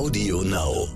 Audio 0.00 0.40
Now. 0.40 0.88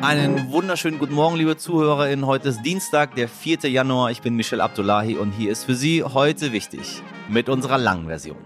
Einen 0.00 0.50
wunderschönen 0.50 0.98
guten 0.98 1.12
Morgen, 1.12 1.36
liebe 1.36 1.58
ZuhörerInnen. 1.58 2.24
Heute 2.24 2.48
ist 2.48 2.62
Dienstag, 2.62 3.14
der 3.14 3.28
4. 3.28 3.68
Januar. 3.68 4.10
Ich 4.10 4.22
bin 4.22 4.36
Michel 4.36 4.62
Abdullahi 4.62 5.18
und 5.18 5.32
hier 5.32 5.52
ist 5.52 5.64
für 5.64 5.74
Sie 5.74 6.02
heute 6.02 6.52
wichtig 6.52 7.02
mit 7.28 7.50
unserer 7.50 7.76
langen 7.76 8.06
Version. 8.06 8.38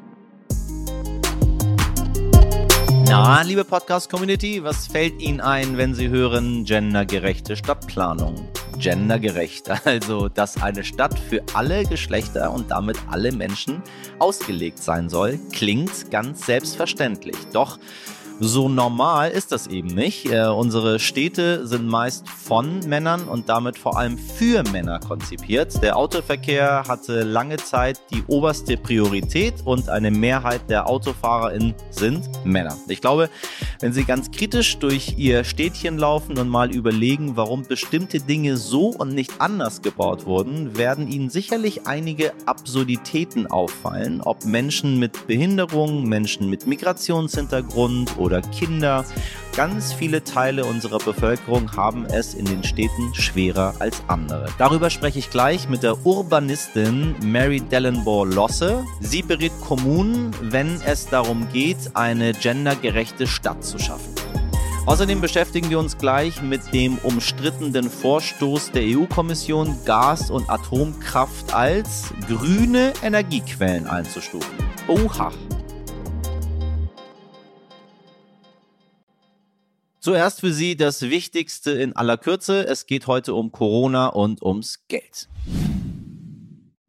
Na, 3.07 3.43
liebe 3.43 3.65
Podcast-Community, 3.65 4.65
was 4.65 4.89
fällt 4.89 5.23
Ihnen 5.23 5.41
ein, 5.41 5.77
wenn 5.77 5.95
Sie 5.95 6.09
hören 6.09 6.65
gendergerechte 6.65 7.55
Stadtplanung? 7.55 8.35
Gendergerecht, 8.85 9.71
also 9.87 10.29
dass 10.29 10.63
eine 10.63 10.85
Stadt 10.85 11.19
für 11.19 11.43
alle 11.55 11.85
Geschlechter 11.85 12.53
und 12.53 12.71
damit 12.71 12.99
alle 13.11 13.33
Menschen 13.33 13.83
ausgelegt 14.19 14.79
sein 14.79 15.09
soll, 15.09 15.39
klingt 15.53 16.11
ganz 16.11 16.45
selbstverständlich. 16.45 17.37
Doch 17.55 17.79
so 18.41 18.69
normal 18.69 19.31
ist 19.31 19.53
das 19.53 19.69
eben 19.69 19.89
nicht. 19.89 20.27
Äh, 20.27 20.47
unsere 20.47 20.99
Städte 20.99 21.67
sind 21.67 21.87
meist 21.87 22.29
von 22.29 22.81
Männern 22.81 23.29
und 23.29 23.49
damit 23.49 23.79
vor 23.79 23.97
allem 23.97 24.19
für 24.19 24.63
Männer 24.73 24.99
konzipiert. 24.99 25.81
Der 25.83 25.97
Autoverkehr 25.97 26.83
hatte 26.89 27.23
lange 27.23 27.57
Zeit 27.57 28.01
die 28.11 28.25
oberste 28.27 28.77
Priorität 28.77 29.55
und 29.65 29.89
eine 29.89 30.11
Mehrheit 30.11 30.69
der 30.69 30.89
AutofahrerInnen 30.89 31.75
sind 31.91 32.29
Männer. 32.45 32.77
Ich 32.89 33.01
glaube, 33.01 33.31
wenn 33.81 33.93
Sie 33.93 34.05
ganz 34.05 34.31
kritisch 34.31 34.79
durch 34.79 35.15
Ihr 35.17 35.45
Städtchen 35.45 35.99
laufen 35.99 36.37
und 36.37 36.49
mal 36.49 36.75
überlegen, 36.75 37.37
warum 37.37 37.63
bestimmte 37.63 38.19
Dinge 38.19 38.57
so 38.57 38.89
und 38.89 39.15
nicht 39.15 39.41
anders 39.41 39.81
gebaut 39.81 40.27
wurden, 40.27 40.77
werden 40.77 41.07
Ihnen 41.09 41.31
sicherlich 41.31 41.87
einige 41.87 42.33
Absurditäten 42.47 43.47
auffallen, 43.47 44.21
ob 44.23 44.45
Menschen 44.45 44.99
mit 44.99 45.27
Behinderung, 45.27 46.05
Menschen 46.09 46.51
mit 46.51 46.67
Migrationshintergrund 46.67 48.17
oder 48.25 48.43
Kinder. 48.43 49.05
Ganz 49.55 49.93
viele 49.93 50.25
Teile 50.25 50.65
unserer 50.65 50.99
Bevölkerung 50.99 51.77
haben 51.77 52.07
es 52.07 52.35
in 52.35 52.45
den 52.45 52.65
Städten 52.65 53.15
schwerer 53.15 53.75
als 53.79 54.03
andere. 54.09 54.47
Darüber 54.59 54.91
spreche 54.91 55.21
ich 55.21 55.31
gleich 55.31 55.69
mit 55.69 55.85
der 55.85 56.05
Urbanistin 56.05 57.15
Mary 57.25 57.61
Dellenbaugh 57.61 58.25
Losse. 58.25 58.83
Sie 59.01 59.23
berät 59.23 59.53
Kommunen, 59.61 60.33
wenn 60.41 60.81
es 60.85 61.07
darum 61.07 61.47
geht, 61.53 61.95
eine 61.95 62.33
gendergerechte 62.33 63.29
Stadt 63.29 63.65
zu 63.65 63.79
schaffen. 63.79 64.15
Außerdem 64.87 65.23
beschäftigen 65.23 65.71
wir 65.71 65.79
uns 65.79 65.97
gleich 65.97 66.43
mit 66.43 66.75
dem 66.75 66.99
umstrittenen 66.99 67.89
Vorstoß 67.89 68.73
der 68.73 68.83
EU-Kommission, 68.83 69.79
Gas- 69.87 70.31
und 70.31 70.51
Atomkraft 70.51 71.55
als 71.55 72.13
grüne 72.29 72.93
Energiequellen 73.03 73.87
einzustufen. 73.87 74.53
Oha! 74.87 75.33
Zuerst 80.05 80.41
für 80.41 80.53
Sie 80.53 80.77
das 80.77 81.01
Wichtigste 81.01 81.71
in 81.71 81.97
aller 81.97 82.19
Kürze. 82.19 82.67
Es 82.67 82.85
geht 82.85 83.07
heute 83.07 83.33
um 83.33 83.53
Corona 83.53 84.09
und 84.09 84.43
ums 84.43 84.87
Geld. 84.87 85.31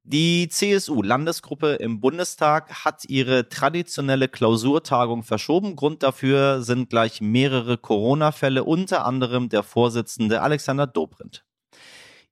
Die 0.04 0.50
CSU-Landesgruppe 0.50 1.76
im 1.76 2.02
Bundestag 2.02 2.84
hat 2.84 3.06
ihre 3.06 3.48
traditionelle 3.48 4.28
Klausurtagung 4.28 5.24
verschoben. 5.24 5.78
Grund 5.78 6.04
dafür 6.04 6.62
sind 6.62 6.90
gleich 6.90 7.22
mehrere 7.22 7.78
Corona-Fälle, 7.78 8.66
unter 8.66 9.06
anderem 9.06 9.48
der 9.48 9.64
Vorsitzende 9.64 10.42
Alexander 10.42 10.86
Dobrindt. 10.86 11.46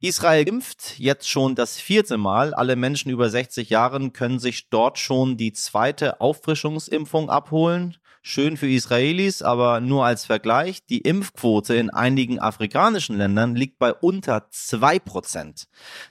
Israel 0.01 0.45
impft 0.45 0.99
jetzt 0.99 1.29
schon 1.29 1.55
das 1.55 1.79
vierte 1.79 2.17
Mal. 2.17 2.53
Alle 2.53 2.75
Menschen 2.75 3.09
über 3.09 3.29
60 3.29 3.69
Jahren 3.69 4.11
können 4.11 4.37
sich 4.37 4.69
dort 4.69 4.99
schon 4.99 5.37
die 5.37 5.53
zweite 5.53 6.19
Auffrischungsimpfung 6.19 7.29
abholen. 7.29 7.95
Schön 8.25 8.55
für 8.55 8.69
Israelis, 8.69 9.41
aber 9.41 9.81
nur 9.81 10.05
als 10.05 10.23
Vergleich, 10.23 10.85
die 10.85 10.99
Impfquote 10.99 11.75
in 11.75 11.89
einigen 11.89 12.39
afrikanischen 12.39 13.17
Ländern 13.17 13.53
liegt 13.53 13.79
bei 13.79 13.93
unter 13.93 14.47
zwei 14.50 14.97
Prozent. 14.97 15.67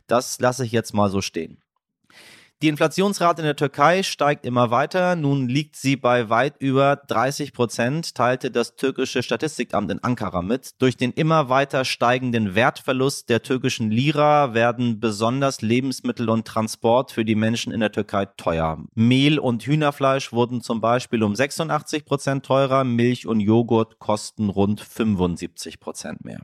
Das 0.08 0.38
lasse 0.38 0.66
ich 0.66 0.72
jetzt 0.72 0.92
mal 0.92 1.08
so 1.08 1.22
stehen. 1.22 1.62
Die 2.62 2.68
Inflationsrate 2.68 3.42
in 3.42 3.46
der 3.46 3.56
Türkei 3.56 4.04
steigt 4.04 4.46
immer 4.46 4.70
weiter. 4.70 5.16
Nun 5.16 5.48
liegt 5.48 5.74
sie 5.74 5.96
bei 5.96 6.28
weit 6.28 6.54
über 6.60 6.94
30 6.94 7.54
Prozent, 7.54 8.14
teilte 8.14 8.52
das 8.52 8.76
türkische 8.76 9.24
Statistikamt 9.24 9.90
in 9.90 9.98
Ankara 10.04 10.42
mit. 10.42 10.80
Durch 10.80 10.96
den 10.96 11.10
immer 11.10 11.48
weiter 11.48 11.84
steigenden 11.84 12.54
Wertverlust 12.54 13.28
der 13.30 13.42
türkischen 13.42 13.90
Lira 13.90 14.54
werden 14.54 15.00
besonders 15.00 15.60
Lebensmittel 15.60 16.30
und 16.30 16.46
Transport 16.46 17.10
für 17.10 17.24
die 17.24 17.34
Menschen 17.34 17.72
in 17.72 17.80
der 17.80 17.90
Türkei 17.90 18.26
teuer. 18.26 18.78
Mehl 18.94 19.40
und 19.40 19.64
Hühnerfleisch 19.64 20.32
wurden 20.32 20.60
zum 20.60 20.80
Beispiel 20.80 21.24
um 21.24 21.34
86 21.34 22.04
Prozent 22.04 22.46
teurer, 22.46 22.84
Milch 22.84 23.26
und 23.26 23.40
Joghurt 23.40 23.98
kosten 23.98 24.48
rund 24.48 24.80
75 24.80 25.80
Prozent 25.80 26.24
mehr. 26.24 26.42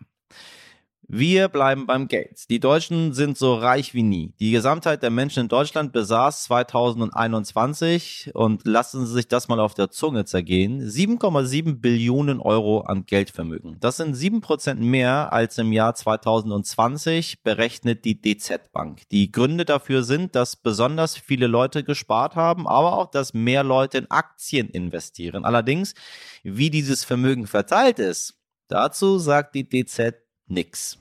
Wir 1.10 1.48
bleiben 1.48 1.86
beim 1.86 2.06
Geld. 2.06 2.50
Die 2.50 2.60
Deutschen 2.60 3.14
sind 3.14 3.38
so 3.38 3.54
reich 3.54 3.94
wie 3.94 4.02
nie. 4.02 4.34
Die 4.40 4.50
Gesamtheit 4.50 5.02
der 5.02 5.08
Menschen 5.08 5.44
in 5.44 5.48
Deutschland 5.48 5.90
besaß 5.90 6.44
2021 6.44 8.32
und 8.34 8.66
lassen 8.66 9.06
Sie 9.06 9.14
sich 9.14 9.26
das 9.26 9.48
mal 9.48 9.58
auf 9.58 9.72
der 9.72 9.88
Zunge 9.88 10.26
zergehen, 10.26 10.82
7,7 10.82 11.80
Billionen 11.80 12.40
Euro 12.40 12.80
an 12.82 13.06
Geldvermögen. 13.06 13.78
Das 13.80 13.96
sind 13.96 14.16
7% 14.16 14.74
mehr 14.74 15.32
als 15.32 15.56
im 15.56 15.72
Jahr 15.72 15.94
2020, 15.94 17.42
berechnet 17.42 18.04
die 18.04 18.20
DZ 18.20 18.70
Bank. 18.72 19.00
Die 19.10 19.32
Gründe 19.32 19.64
dafür 19.64 20.02
sind, 20.02 20.34
dass 20.34 20.56
besonders 20.56 21.16
viele 21.16 21.46
Leute 21.46 21.84
gespart 21.84 22.36
haben, 22.36 22.68
aber 22.68 22.98
auch, 22.98 23.10
dass 23.10 23.32
mehr 23.32 23.64
Leute 23.64 23.96
in 23.96 24.10
Aktien 24.10 24.68
investieren. 24.68 25.46
Allerdings, 25.46 25.94
wie 26.42 26.68
dieses 26.68 27.04
Vermögen 27.04 27.46
verteilt 27.46 27.98
ist, 27.98 28.34
dazu 28.68 29.18
sagt 29.18 29.54
die 29.54 29.66
DZ 29.66 30.27
nix. 30.48 30.96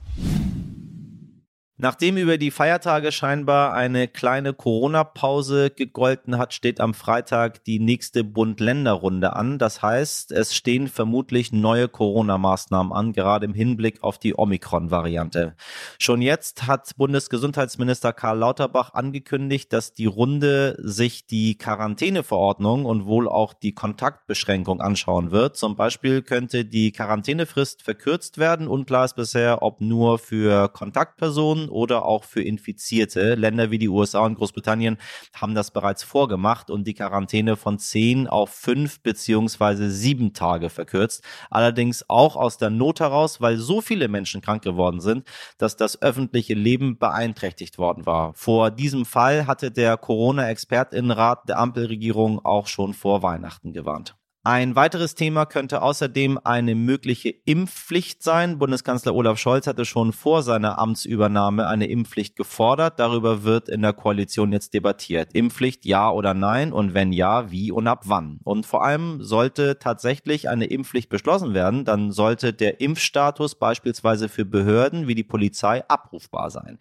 Nachdem 1.80 2.16
über 2.16 2.38
die 2.38 2.50
Feiertage 2.50 3.12
scheinbar 3.12 3.72
eine 3.72 4.08
kleine 4.08 4.52
Corona-Pause 4.52 5.70
gegolten 5.70 6.36
hat, 6.36 6.52
steht 6.52 6.80
am 6.80 6.92
Freitag 6.92 7.62
die 7.62 7.78
nächste 7.78 8.24
Bund-Länder-Runde 8.24 9.36
an. 9.36 9.60
Das 9.60 9.80
heißt, 9.80 10.32
es 10.32 10.56
stehen 10.56 10.88
vermutlich 10.88 11.52
neue 11.52 11.86
Corona-Maßnahmen 11.86 12.92
an, 12.92 13.12
gerade 13.12 13.44
im 13.44 13.54
Hinblick 13.54 14.02
auf 14.02 14.18
die 14.18 14.36
Omikron-Variante. 14.36 15.54
Schon 16.00 16.20
jetzt 16.20 16.66
hat 16.66 16.96
Bundesgesundheitsminister 16.96 18.12
Karl 18.12 18.38
Lauterbach 18.38 18.94
angekündigt, 18.94 19.72
dass 19.72 19.92
die 19.92 20.06
Runde 20.06 20.76
sich 20.82 21.26
die 21.26 21.56
Quarantäneverordnung 21.58 22.86
und 22.86 23.06
wohl 23.06 23.28
auch 23.28 23.52
die 23.52 23.72
Kontaktbeschränkung 23.72 24.80
anschauen 24.80 25.30
wird. 25.30 25.56
Zum 25.56 25.76
Beispiel 25.76 26.22
könnte 26.22 26.64
die 26.64 26.90
Quarantänefrist 26.90 27.82
verkürzt 27.82 28.38
werden. 28.38 28.66
Unklar 28.66 29.04
ist 29.04 29.14
bisher, 29.14 29.62
ob 29.62 29.80
nur 29.80 30.18
für 30.18 30.68
Kontaktpersonen 30.70 31.67
oder 31.68 32.04
auch 32.04 32.24
für 32.24 32.42
Infizierte. 32.42 33.34
Länder 33.34 33.70
wie 33.70 33.78
die 33.78 33.88
USA 33.88 34.20
und 34.20 34.34
Großbritannien 34.34 34.98
haben 35.34 35.54
das 35.54 35.70
bereits 35.70 36.02
vorgemacht 36.02 36.70
und 36.70 36.86
die 36.86 36.94
Quarantäne 36.94 37.56
von 37.56 37.78
zehn 37.78 38.26
auf 38.26 38.50
fünf 38.50 39.00
beziehungsweise 39.02 39.90
sieben 39.90 40.32
Tage 40.32 40.70
verkürzt. 40.70 41.24
Allerdings 41.50 42.04
auch 42.08 42.36
aus 42.36 42.58
der 42.58 42.70
Not 42.70 43.00
heraus, 43.00 43.40
weil 43.40 43.56
so 43.56 43.80
viele 43.80 44.08
Menschen 44.08 44.40
krank 44.40 44.62
geworden 44.62 45.00
sind, 45.00 45.26
dass 45.58 45.76
das 45.76 46.02
öffentliche 46.02 46.54
Leben 46.54 46.98
beeinträchtigt 46.98 47.78
worden 47.78 48.06
war. 48.06 48.34
Vor 48.34 48.70
diesem 48.70 49.04
Fall 49.04 49.46
hatte 49.46 49.70
der 49.70 49.96
Corona-Expertinnenrat 49.96 51.48
der 51.48 51.58
Ampelregierung 51.58 52.44
auch 52.44 52.66
schon 52.66 52.94
vor 52.94 53.22
Weihnachten 53.22 53.72
gewarnt. 53.72 54.17
Ein 54.48 54.76
weiteres 54.76 55.14
Thema 55.14 55.44
könnte 55.44 55.82
außerdem 55.82 56.40
eine 56.42 56.74
mögliche 56.74 57.28
Impfpflicht 57.28 58.22
sein. 58.22 58.58
Bundeskanzler 58.58 59.14
Olaf 59.14 59.38
Scholz 59.38 59.66
hatte 59.66 59.84
schon 59.84 60.14
vor 60.14 60.42
seiner 60.42 60.78
Amtsübernahme 60.78 61.66
eine 61.66 61.86
Impfpflicht 61.86 62.34
gefordert. 62.34 62.98
Darüber 62.98 63.42
wird 63.42 63.68
in 63.68 63.82
der 63.82 63.92
Koalition 63.92 64.50
jetzt 64.50 64.72
debattiert. 64.72 65.34
Impfpflicht 65.34 65.84
ja 65.84 66.10
oder 66.10 66.32
nein 66.32 66.72
und 66.72 66.94
wenn 66.94 67.12
ja, 67.12 67.50
wie 67.50 67.70
und 67.70 67.86
ab 67.88 68.04
wann. 68.06 68.40
Und 68.42 68.64
vor 68.64 68.82
allem 68.82 69.22
sollte 69.22 69.78
tatsächlich 69.80 70.48
eine 70.48 70.64
Impfpflicht 70.64 71.10
beschlossen 71.10 71.52
werden, 71.52 71.84
dann 71.84 72.10
sollte 72.10 72.54
der 72.54 72.80
Impfstatus 72.80 73.54
beispielsweise 73.54 74.30
für 74.30 74.46
Behörden 74.46 75.08
wie 75.08 75.14
die 75.14 75.24
Polizei 75.24 75.86
abrufbar 75.88 76.50
sein. 76.50 76.78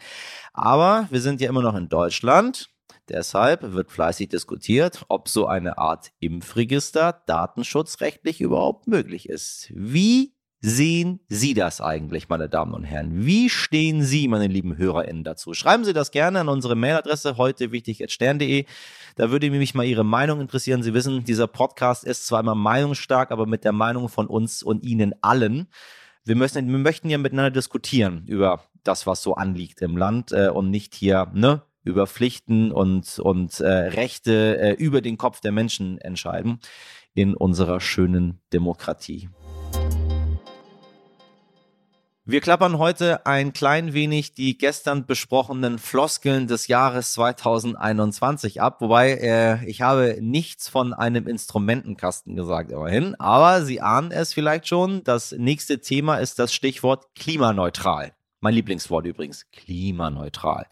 Aber 0.53 1.07
wir 1.09 1.19
sind 1.19 1.41
ja 1.41 1.49
immer 1.49 1.63
noch 1.63 1.75
in 1.75 1.89
Deutschland 1.89 2.69
Deshalb 3.09 3.73
wird 3.73 3.91
fleißig 3.91 4.29
diskutiert, 4.29 5.05
ob 5.07 5.29
so 5.29 5.47
eine 5.47 5.77
Art 5.77 6.11
Impfregister 6.19 7.21
datenschutzrechtlich 7.25 8.41
überhaupt 8.41 8.87
möglich 8.87 9.29
ist. 9.29 9.71
Wie 9.73 10.33
sehen 10.59 11.19
Sie 11.27 11.53
das 11.53 11.81
eigentlich, 11.81 12.29
meine 12.29 12.49
Damen 12.49 12.73
und 12.73 12.83
Herren? 12.83 13.25
Wie 13.25 13.49
stehen 13.49 14.03
Sie, 14.03 14.27
meine 14.27 14.47
lieben 14.47 14.77
HörerInnen, 14.77 15.23
dazu? 15.23 15.53
Schreiben 15.53 15.85
Sie 15.85 15.93
das 15.93 16.11
gerne 16.11 16.39
an 16.39 16.49
unsere 16.49 16.75
Mailadresse 16.75 17.37
heute 17.37 17.71
wichtig.stern.de. 17.71 18.65
Da 19.15 19.31
würde 19.31 19.49
mich 19.51 19.75
mal 19.75 19.85
Ihre 19.85 20.03
Meinung 20.03 20.41
interessieren. 20.41 20.83
Sie 20.83 20.93
wissen, 20.93 21.23
dieser 21.23 21.47
Podcast 21.47 22.03
ist 22.03 22.27
zwar 22.27 22.41
immer 22.41 22.55
meinungsstark, 22.55 23.31
aber 23.31 23.45
mit 23.45 23.63
der 23.63 23.71
Meinung 23.71 24.09
von 24.09 24.27
uns 24.27 24.63
und 24.63 24.83
Ihnen 24.83 25.13
allen. 25.21 25.67
Wir 26.25 26.35
möchten, 26.35 26.67
wir 26.67 26.77
möchten 26.77 27.09
ja 27.09 27.17
miteinander 27.17 27.51
diskutieren 27.51 28.25
über 28.27 28.63
das, 28.83 29.07
was 29.07 29.21
so 29.21 29.35
anliegt 29.35 29.81
im 29.81 29.95
Land 29.95 30.31
äh, 30.31 30.49
und 30.49 30.71
nicht 30.71 30.93
hier, 30.93 31.31
ne, 31.33 31.61
über 31.87 32.05
Pflichten 32.05 32.71
und, 32.71 33.17
und 33.19 33.59
äh, 33.59 33.67
Rechte 33.67 34.59
äh, 34.59 34.73
über 34.73 35.01
den 35.01 35.17
Kopf 35.17 35.39
der 35.39 35.51
Menschen 35.51 35.97
entscheiden 35.97 36.59
in 37.13 37.33
unserer 37.33 37.79
schönen 37.79 38.39
Demokratie. 38.53 39.29
Wir 42.29 42.41
klappern 42.41 42.77
heute 42.77 43.25
ein 43.25 43.53
klein 43.53 43.93
wenig 43.93 44.33
die 44.33 44.57
gestern 44.57 45.05
besprochenen 45.05 45.79
Floskeln 45.79 46.47
des 46.47 46.67
Jahres 46.67 47.13
2021 47.13 48.61
ab, 48.61 48.81
wobei 48.81 49.13
äh, 49.13 49.65
ich 49.65 49.81
habe 49.81 50.17
nichts 50.19 50.67
von 50.67 50.93
einem 50.93 51.25
Instrumentenkasten 51.25 52.35
gesagt, 52.35 52.69
immerhin. 52.69 53.15
Aber 53.15 53.63
Sie 53.63 53.79
ahnen 53.79 54.11
es 54.11 54.33
vielleicht 54.33 54.67
schon, 54.67 55.05
das 55.05 55.31
nächste 55.31 55.79
Thema 55.79 56.17
ist 56.17 56.37
das 56.37 56.53
Stichwort 56.53 57.05
klimaneutral. 57.15 58.11
Mein 58.41 58.55
Lieblingswort 58.55 59.05
übrigens, 59.05 59.49
klimaneutral. 59.51 60.67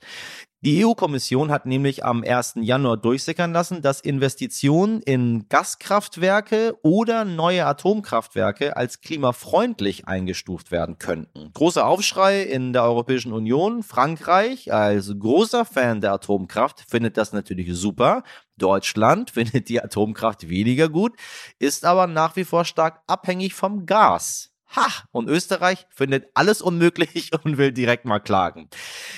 Die 0.66 0.84
EU-Kommission 0.84 1.52
hat 1.52 1.68
nämlich 1.68 2.04
am 2.04 2.24
1. 2.24 2.56
Januar 2.56 2.98
durchsickern 2.98 3.54
lassen, 3.54 3.84
dass 3.84 4.02
Investitionen 4.02 5.00
in 5.04 5.48
Gaskraftwerke 5.48 6.76
oder 6.82 7.24
neue 7.24 7.68
Atomkraftwerke 7.68 8.76
als 8.76 9.02
klimafreundlich 9.02 10.08
eingestuft 10.08 10.72
werden 10.72 10.98
könnten. 10.98 11.52
Großer 11.54 11.86
Aufschrei 11.86 12.42
in 12.42 12.74
der 12.74 12.82
Europäischen 12.82 13.32
Union. 13.32 13.84
Frankreich 13.84 14.74
als 14.74 15.14
großer 15.20 15.66
Fan 15.66 16.02
der 16.02 16.14
Atomkraft 16.14 16.84
findet 16.90 17.18
das 17.18 17.32
natürlich 17.32 17.72
super. 17.76 18.24
Deutschland 18.58 19.30
findet 19.36 19.70
die 19.70 19.84
Atomkraft 19.84 20.50
weniger 20.50 20.90
gut, 20.90 21.14
ist 21.60 21.86
aber 21.86 22.08
nach 22.08 22.36
wie 22.38 22.44
vor 22.44 22.66
stark 22.66 23.04
abhängig 23.06 23.54
vom 23.54 23.86
Gas. 23.86 24.55
Ha! 24.76 24.88
Und 25.12 25.30
Österreich 25.30 25.88
findet 25.90 26.30
alles 26.34 26.62
unmöglich 26.62 27.32
und 27.44 27.58
will 27.58 27.72
direkt 27.72 28.06
mal 28.06 28.20
klagen. 28.20 28.70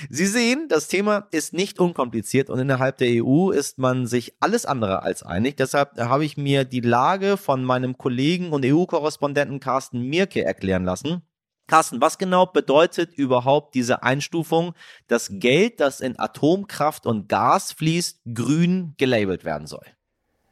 Sie 0.10 0.28
sehen, 0.28 0.68
das 0.70 0.88
Thema 0.88 1.28
ist 1.32 1.54
nicht 1.54 1.80
unkompliziert 1.80 2.50
und 2.50 2.60
innerhalb 2.60 2.98
der 2.98 3.24
EU 3.24 3.52
ist 3.52 3.78
man 3.78 4.06
sich 4.06 4.36
alles 4.40 4.66
andere 4.66 5.02
als 5.04 5.24
einig. 5.24 5.58
Deshalb 5.58 5.98
habe 5.98 6.26
ich 6.26 6.38
mir 6.38 6.64
die 6.66 6.82
Lage 6.82 7.38
von 7.38 7.64
meinem 7.64 7.98
Kollegen 7.98 8.52
und 8.52 8.66
EU-Korrespondenten 8.66 9.60
Carsten 9.60 10.02
Mirke 10.02 10.44
erklären 10.44 10.86
lassen. 10.86 11.24
Carsten, 11.68 12.00
was 12.00 12.18
genau 12.18 12.46
bedeutet 12.46 13.14
überhaupt 13.14 13.76
diese 13.76 14.02
Einstufung, 14.02 14.74
dass 15.08 15.30
Geld, 15.34 15.82
das 15.82 16.00
in 16.00 16.18
Atomkraft 16.18 17.06
und 17.06 17.28
Gas 17.28 17.74
fließt, 17.74 18.22
grün 18.34 18.94
gelabelt 18.98 19.44
werden 19.44 19.68
soll? 19.68 19.86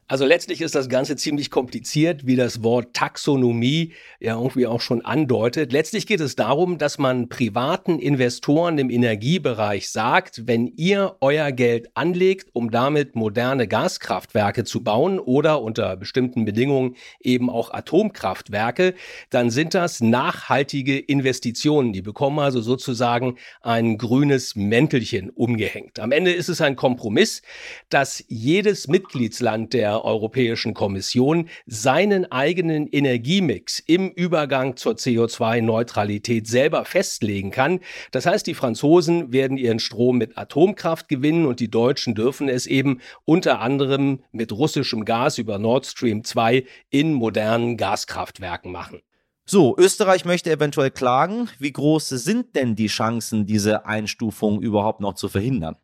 Also 0.08 0.24
letztlich 0.24 0.60
ist 0.60 0.76
das 0.76 0.88
Ganze 0.88 1.16
ziemlich 1.16 1.50
kompliziert, 1.50 2.28
wie 2.28 2.36
das 2.36 2.62
Wort 2.62 2.94
Taxonomie 2.94 3.92
ja 4.20 4.36
irgendwie 4.36 4.68
auch 4.68 4.80
schon 4.80 5.04
andeutet. 5.04 5.72
Letztlich 5.72 6.06
geht 6.06 6.20
es 6.20 6.36
darum, 6.36 6.78
dass 6.78 6.98
man 6.98 7.28
privaten 7.28 7.98
Investoren 7.98 8.78
im 8.78 8.88
Energiebereich 8.88 9.90
sagt, 9.90 10.46
wenn 10.46 10.68
ihr 10.76 11.16
euer 11.20 11.50
Geld 11.50 11.88
anlegt, 11.94 12.50
um 12.52 12.70
damit 12.70 13.16
moderne 13.16 13.66
Gaskraftwerke 13.66 14.62
zu 14.62 14.84
bauen 14.84 15.18
oder 15.18 15.60
unter 15.60 15.96
bestimmten 15.96 16.44
Bedingungen 16.44 16.94
eben 17.18 17.50
auch 17.50 17.72
Atomkraftwerke, 17.72 18.94
dann 19.30 19.50
sind 19.50 19.74
das 19.74 20.00
nachhaltige 20.00 21.00
Investitionen. 21.00 21.92
Die 21.92 22.02
bekommen 22.02 22.38
also 22.38 22.60
sozusagen 22.60 23.38
ein 23.60 23.98
grünes 23.98 24.54
Mäntelchen 24.54 25.30
umgehängt. 25.30 25.98
Am 25.98 26.12
Ende 26.12 26.30
ist 26.30 26.48
es 26.48 26.60
ein 26.60 26.76
Kompromiss, 26.76 27.42
dass 27.88 28.22
jedes 28.28 28.86
Mitgliedsland 28.86 29.72
der 29.72 29.95
Europäischen 30.04 30.74
Kommission 30.74 31.48
seinen 31.66 32.30
eigenen 32.30 32.86
Energiemix 32.86 33.78
im 33.78 34.10
Übergang 34.10 34.76
zur 34.76 34.94
CO2-Neutralität 34.94 36.46
selber 36.46 36.84
festlegen 36.84 37.50
kann. 37.50 37.80
Das 38.10 38.26
heißt, 38.26 38.46
die 38.46 38.54
Franzosen 38.54 39.32
werden 39.32 39.56
ihren 39.56 39.78
Strom 39.78 40.18
mit 40.18 40.36
Atomkraft 40.36 41.08
gewinnen 41.08 41.46
und 41.46 41.60
die 41.60 41.70
Deutschen 41.70 42.14
dürfen 42.14 42.48
es 42.48 42.66
eben 42.66 43.00
unter 43.24 43.60
anderem 43.60 44.22
mit 44.32 44.52
russischem 44.52 45.04
Gas 45.04 45.38
über 45.38 45.58
Nord 45.58 45.86
Stream 45.86 46.24
2 46.24 46.64
in 46.90 47.12
modernen 47.12 47.76
Gaskraftwerken 47.76 48.72
machen. 48.72 49.00
So, 49.48 49.76
Österreich 49.78 50.24
möchte 50.24 50.50
eventuell 50.50 50.90
klagen. 50.90 51.48
Wie 51.60 51.72
groß 51.72 52.08
sind 52.08 52.56
denn 52.56 52.74
die 52.74 52.88
Chancen, 52.88 53.46
diese 53.46 53.86
Einstufung 53.86 54.60
überhaupt 54.60 55.00
noch 55.00 55.14
zu 55.14 55.28
verhindern? 55.28 55.76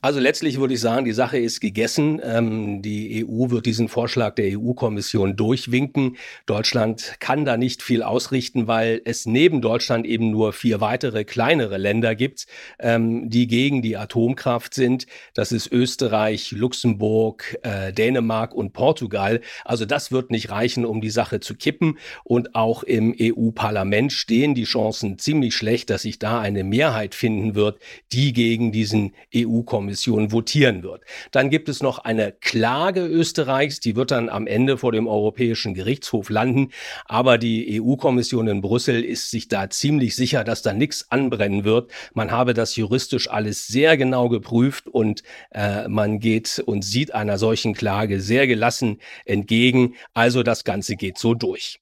Also 0.00 0.20
letztlich 0.20 0.60
würde 0.60 0.74
ich 0.74 0.80
sagen, 0.80 1.04
die 1.04 1.12
Sache 1.12 1.38
ist 1.38 1.58
gegessen. 1.58 2.20
Ähm, 2.22 2.82
die 2.82 3.26
EU 3.26 3.50
wird 3.50 3.66
diesen 3.66 3.88
Vorschlag 3.88 4.36
der 4.36 4.56
EU-Kommission 4.56 5.34
durchwinken. 5.34 6.16
Deutschland 6.46 7.16
kann 7.18 7.44
da 7.44 7.56
nicht 7.56 7.82
viel 7.82 8.04
ausrichten, 8.04 8.68
weil 8.68 9.02
es 9.04 9.26
neben 9.26 9.60
Deutschland 9.60 10.06
eben 10.06 10.30
nur 10.30 10.52
vier 10.52 10.80
weitere 10.80 11.24
kleinere 11.24 11.78
Länder 11.78 12.14
gibt, 12.14 12.46
ähm, 12.78 13.28
die 13.28 13.48
gegen 13.48 13.82
die 13.82 13.96
Atomkraft 13.96 14.72
sind. 14.72 15.08
Das 15.34 15.50
ist 15.50 15.72
Österreich, 15.72 16.52
Luxemburg, 16.52 17.58
äh, 17.62 17.92
Dänemark 17.92 18.54
und 18.54 18.74
Portugal. 18.74 19.40
Also 19.64 19.84
das 19.84 20.12
wird 20.12 20.30
nicht 20.30 20.50
reichen, 20.50 20.84
um 20.84 21.00
die 21.00 21.10
Sache 21.10 21.40
zu 21.40 21.56
kippen. 21.56 21.98
Und 22.22 22.54
auch 22.54 22.84
im 22.84 23.16
EU-Parlament 23.20 24.12
stehen 24.12 24.54
die 24.54 24.62
Chancen 24.62 25.18
ziemlich 25.18 25.56
schlecht, 25.56 25.90
dass 25.90 26.02
sich 26.02 26.20
da 26.20 26.40
eine 26.40 26.62
Mehrheit 26.62 27.16
finden 27.16 27.56
wird, 27.56 27.80
die 28.12 28.32
gegen 28.32 28.70
diesen 28.70 29.12
EU-Kommission 29.34 29.87
Kommission 29.88 30.32
votieren 30.32 30.82
wird. 30.82 31.02
Dann 31.30 31.48
gibt 31.48 31.70
es 31.70 31.82
noch 31.82 31.98
eine 31.98 32.32
Klage 32.32 33.06
Österreichs, 33.06 33.80
die 33.80 33.96
wird 33.96 34.10
dann 34.10 34.28
am 34.28 34.46
Ende 34.46 34.76
vor 34.76 34.92
dem 34.92 35.06
Europäischen 35.06 35.72
Gerichtshof 35.72 36.28
landen. 36.28 36.72
Aber 37.06 37.38
die 37.38 37.80
EU-Kommission 37.80 38.48
in 38.48 38.60
Brüssel 38.60 39.02
ist 39.02 39.30
sich 39.30 39.48
da 39.48 39.70
ziemlich 39.70 40.14
sicher, 40.14 40.44
dass 40.44 40.60
da 40.60 40.74
nichts 40.74 41.10
anbrennen 41.10 41.64
wird. 41.64 41.90
Man 42.12 42.30
habe 42.30 42.52
das 42.52 42.76
juristisch 42.76 43.30
alles 43.30 43.66
sehr 43.66 43.96
genau 43.96 44.28
geprüft 44.28 44.88
und 44.88 45.22
äh, 45.52 45.88
man 45.88 46.20
geht 46.20 46.62
und 46.66 46.84
sieht 46.84 47.14
einer 47.14 47.38
solchen 47.38 47.72
Klage 47.72 48.20
sehr 48.20 48.46
gelassen 48.46 48.98
entgegen. 49.24 49.94
Also 50.12 50.42
das 50.42 50.64
Ganze 50.64 50.96
geht 50.96 51.16
so 51.16 51.32
durch. 51.32 51.80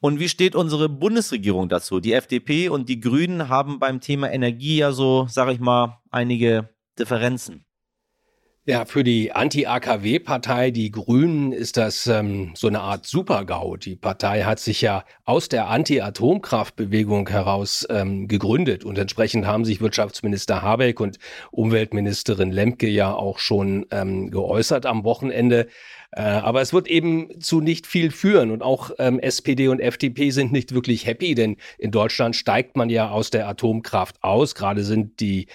Und 0.00 0.20
wie 0.20 0.28
steht 0.28 0.54
unsere 0.54 0.90
Bundesregierung 0.90 1.70
dazu? 1.70 2.00
Die 2.00 2.12
FDP 2.12 2.68
und 2.68 2.90
die 2.90 3.00
Grünen 3.00 3.48
haben 3.48 3.78
beim 3.78 4.00
Thema 4.00 4.30
Energie 4.30 4.76
ja 4.76 4.92
so, 4.92 5.26
sag 5.30 5.50
ich 5.50 5.58
mal, 5.58 6.02
einige 6.10 6.75
Differenzen. 6.98 7.64
Ja, 8.68 8.84
für 8.84 9.04
die 9.04 9.30
Anti-AKW-Partei, 9.30 10.72
die 10.72 10.90
Grünen, 10.90 11.52
ist 11.52 11.76
das 11.76 12.08
ähm, 12.08 12.50
so 12.56 12.66
eine 12.66 12.80
Art 12.80 13.06
Super-GAU. 13.06 13.76
Die 13.76 13.94
Partei 13.94 14.42
hat 14.42 14.58
sich 14.58 14.80
ja 14.80 15.04
aus 15.24 15.48
der 15.48 15.68
Anti-Atomkraftbewegung 15.68 17.28
heraus 17.28 17.86
ähm, 17.90 18.26
gegründet 18.26 18.84
und 18.84 18.98
entsprechend 18.98 19.46
haben 19.46 19.64
sich 19.64 19.80
Wirtschaftsminister 19.80 20.62
Habeck 20.62 20.98
und 20.98 21.20
Umweltministerin 21.52 22.50
Lemke 22.50 22.88
ja 22.88 23.14
auch 23.14 23.38
schon 23.38 23.86
ähm, 23.92 24.32
geäußert 24.32 24.84
am 24.84 25.04
Wochenende. 25.04 25.68
Äh, 26.10 26.22
aber 26.22 26.60
es 26.60 26.72
wird 26.72 26.88
eben 26.88 27.40
zu 27.40 27.60
nicht 27.60 27.86
viel 27.86 28.10
führen 28.10 28.50
und 28.50 28.62
auch 28.62 28.90
ähm, 28.98 29.20
SPD 29.20 29.68
und 29.68 29.78
FDP 29.78 30.30
sind 30.30 30.50
nicht 30.50 30.74
wirklich 30.74 31.06
happy, 31.06 31.36
denn 31.36 31.56
in 31.78 31.92
Deutschland 31.92 32.34
steigt 32.34 32.76
man 32.76 32.90
ja 32.90 33.10
aus 33.10 33.30
der 33.30 33.46
Atomkraft 33.48 34.24
aus. 34.24 34.56
Gerade 34.56 34.82
sind 34.82 35.20
die 35.20 35.46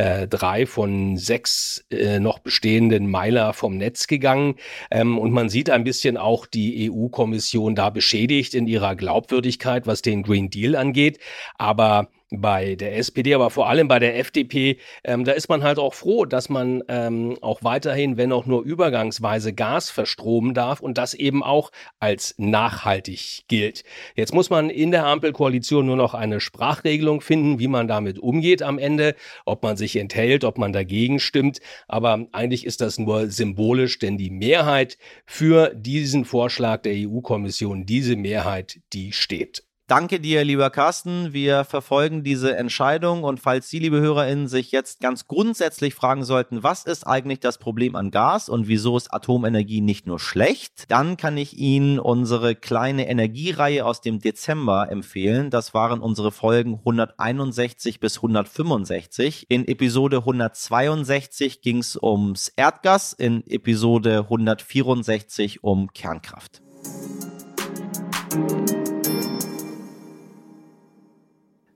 äh, 0.00 0.26
drei 0.26 0.64
von 0.64 1.18
sechs 1.18 1.84
äh, 1.90 2.20
noch 2.20 2.38
bestehenden 2.38 3.10
Meiler 3.10 3.52
vom 3.52 3.76
Netz 3.76 4.06
gegangen. 4.06 4.54
Ähm, 4.90 5.18
und 5.18 5.30
man 5.30 5.50
sieht 5.50 5.68
ein 5.68 5.84
bisschen 5.84 6.16
auch 6.16 6.46
die 6.46 6.90
EU-Kommission 6.90 7.74
da 7.74 7.90
beschädigt 7.90 8.54
in 8.54 8.66
ihrer 8.66 8.96
Glaubwürdigkeit, 8.96 9.86
was 9.86 10.00
den 10.00 10.22
Green 10.22 10.48
Deal 10.48 10.74
angeht. 10.74 11.18
Aber 11.58 12.08
bei 12.30 12.76
der 12.76 12.96
SPD, 12.96 13.34
aber 13.34 13.50
vor 13.50 13.68
allem 13.68 13.88
bei 13.88 13.98
der 13.98 14.18
FDP, 14.18 14.78
ähm, 15.04 15.24
da 15.24 15.32
ist 15.32 15.48
man 15.48 15.64
halt 15.64 15.78
auch 15.78 15.94
froh, 15.94 16.24
dass 16.24 16.48
man 16.48 16.82
ähm, 16.88 17.36
auch 17.40 17.64
weiterhin, 17.64 18.16
wenn 18.16 18.32
auch 18.32 18.46
nur 18.46 18.62
übergangsweise 18.62 19.52
Gas 19.52 19.90
verstromen 19.90 20.54
darf 20.54 20.80
und 20.80 20.96
das 20.96 21.14
eben 21.14 21.42
auch 21.42 21.72
als 21.98 22.34
nachhaltig 22.38 23.44
gilt. 23.48 23.82
Jetzt 24.14 24.32
muss 24.32 24.48
man 24.48 24.70
in 24.70 24.92
der 24.92 25.06
Ampelkoalition 25.06 25.86
nur 25.86 25.96
noch 25.96 26.14
eine 26.14 26.40
Sprachregelung 26.40 27.20
finden, 27.20 27.58
wie 27.58 27.68
man 27.68 27.88
damit 27.88 28.18
umgeht 28.18 28.62
am 28.62 28.78
Ende, 28.78 29.16
ob 29.44 29.62
man 29.62 29.76
sich 29.76 29.96
enthält, 29.96 30.44
ob 30.44 30.56
man 30.56 30.72
dagegen 30.72 31.18
stimmt. 31.18 31.60
Aber 31.88 32.26
eigentlich 32.32 32.64
ist 32.64 32.80
das 32.80 32.98
nur 32.98 33.28
symbolisch, 33.28 33.98
denn 33.98 34.18
die 34.18 34.30
Mehrheit 34.30 34.98
für 35.26 35.72
diesen 35.74 36.24
Vorschlag 36.24 36.82
der 36.82 36.94
EU-Kommission, 36.94 37.86
diese 37.86 38.14
Mehrheit, 38.14 38.80
die 38.92 39.12
steht. 39.12 39.64
Danke 39.90 40.20
dir, 40.20 40.44
lieber 40.44 40.70
Carsten. 40.70 41.32
Wir 41.32 41.64
verfolgen 41.64 42.22
diese 42.22 42.56
Entscheidung 42.56 43.24
und 43.24 43.40
falls 43.40 43.70
Sie, 43.70 43.80
liebe 43.80 43.98
HörerInnen, 43.98 44.46
sich 44.46 44.70
jetzt 44.70 45.00
ganz 45.00 45.26
grundsätzlich 45.26 45.96
fragen 45.96 46.22
sollten, 46.22 46.62
was 46.62 46.84
ist 46.84 47.08
eigentlich 47.08 47.40
das 47.40 47.58
Problem 47.58 47.96
an 47.96 48.12
Gas 48.12 48.48
und 48.48 48.68
wieso 48.68 48.96
ist 48.96 49.12
Atomenergie 49.12 49.80
nicht 49.80 50.06
nur 50.06 50.20
schlecht, 50.20 50.88
dann 50.92 51.16
kann 51.16 51.36
ich 51.36 51.58
Ihnen 51.58 51.98
unsere 51.98 52.54
kleine 52.54 53.08
Energiereihe 53.08 53.84
aus 53.84 54.00
dem 54.00 54.20
Dezember 54.20 54.92
empfehlen. 54.92 55.50
Das 55.50 55.74
waren 55.74 55.98
unsere 55.98 56.30
Folgen 56.30 56.74
161 56.74 57.98
bis 57.98 58.18
165. 58.18 59.46
In 59.48 59.66
Episode 59.66 60.18
162 60.18 61.62
ging 61.62 61.78
es 61.78 61.98
ums 62.00 62.46
Erdgas, 62.54 63.12
in 63.12 63.44
Episode 63.48 64.20
164 64.20 65.64
um 65.64 65.92
Kernkraft. 65.92 66.62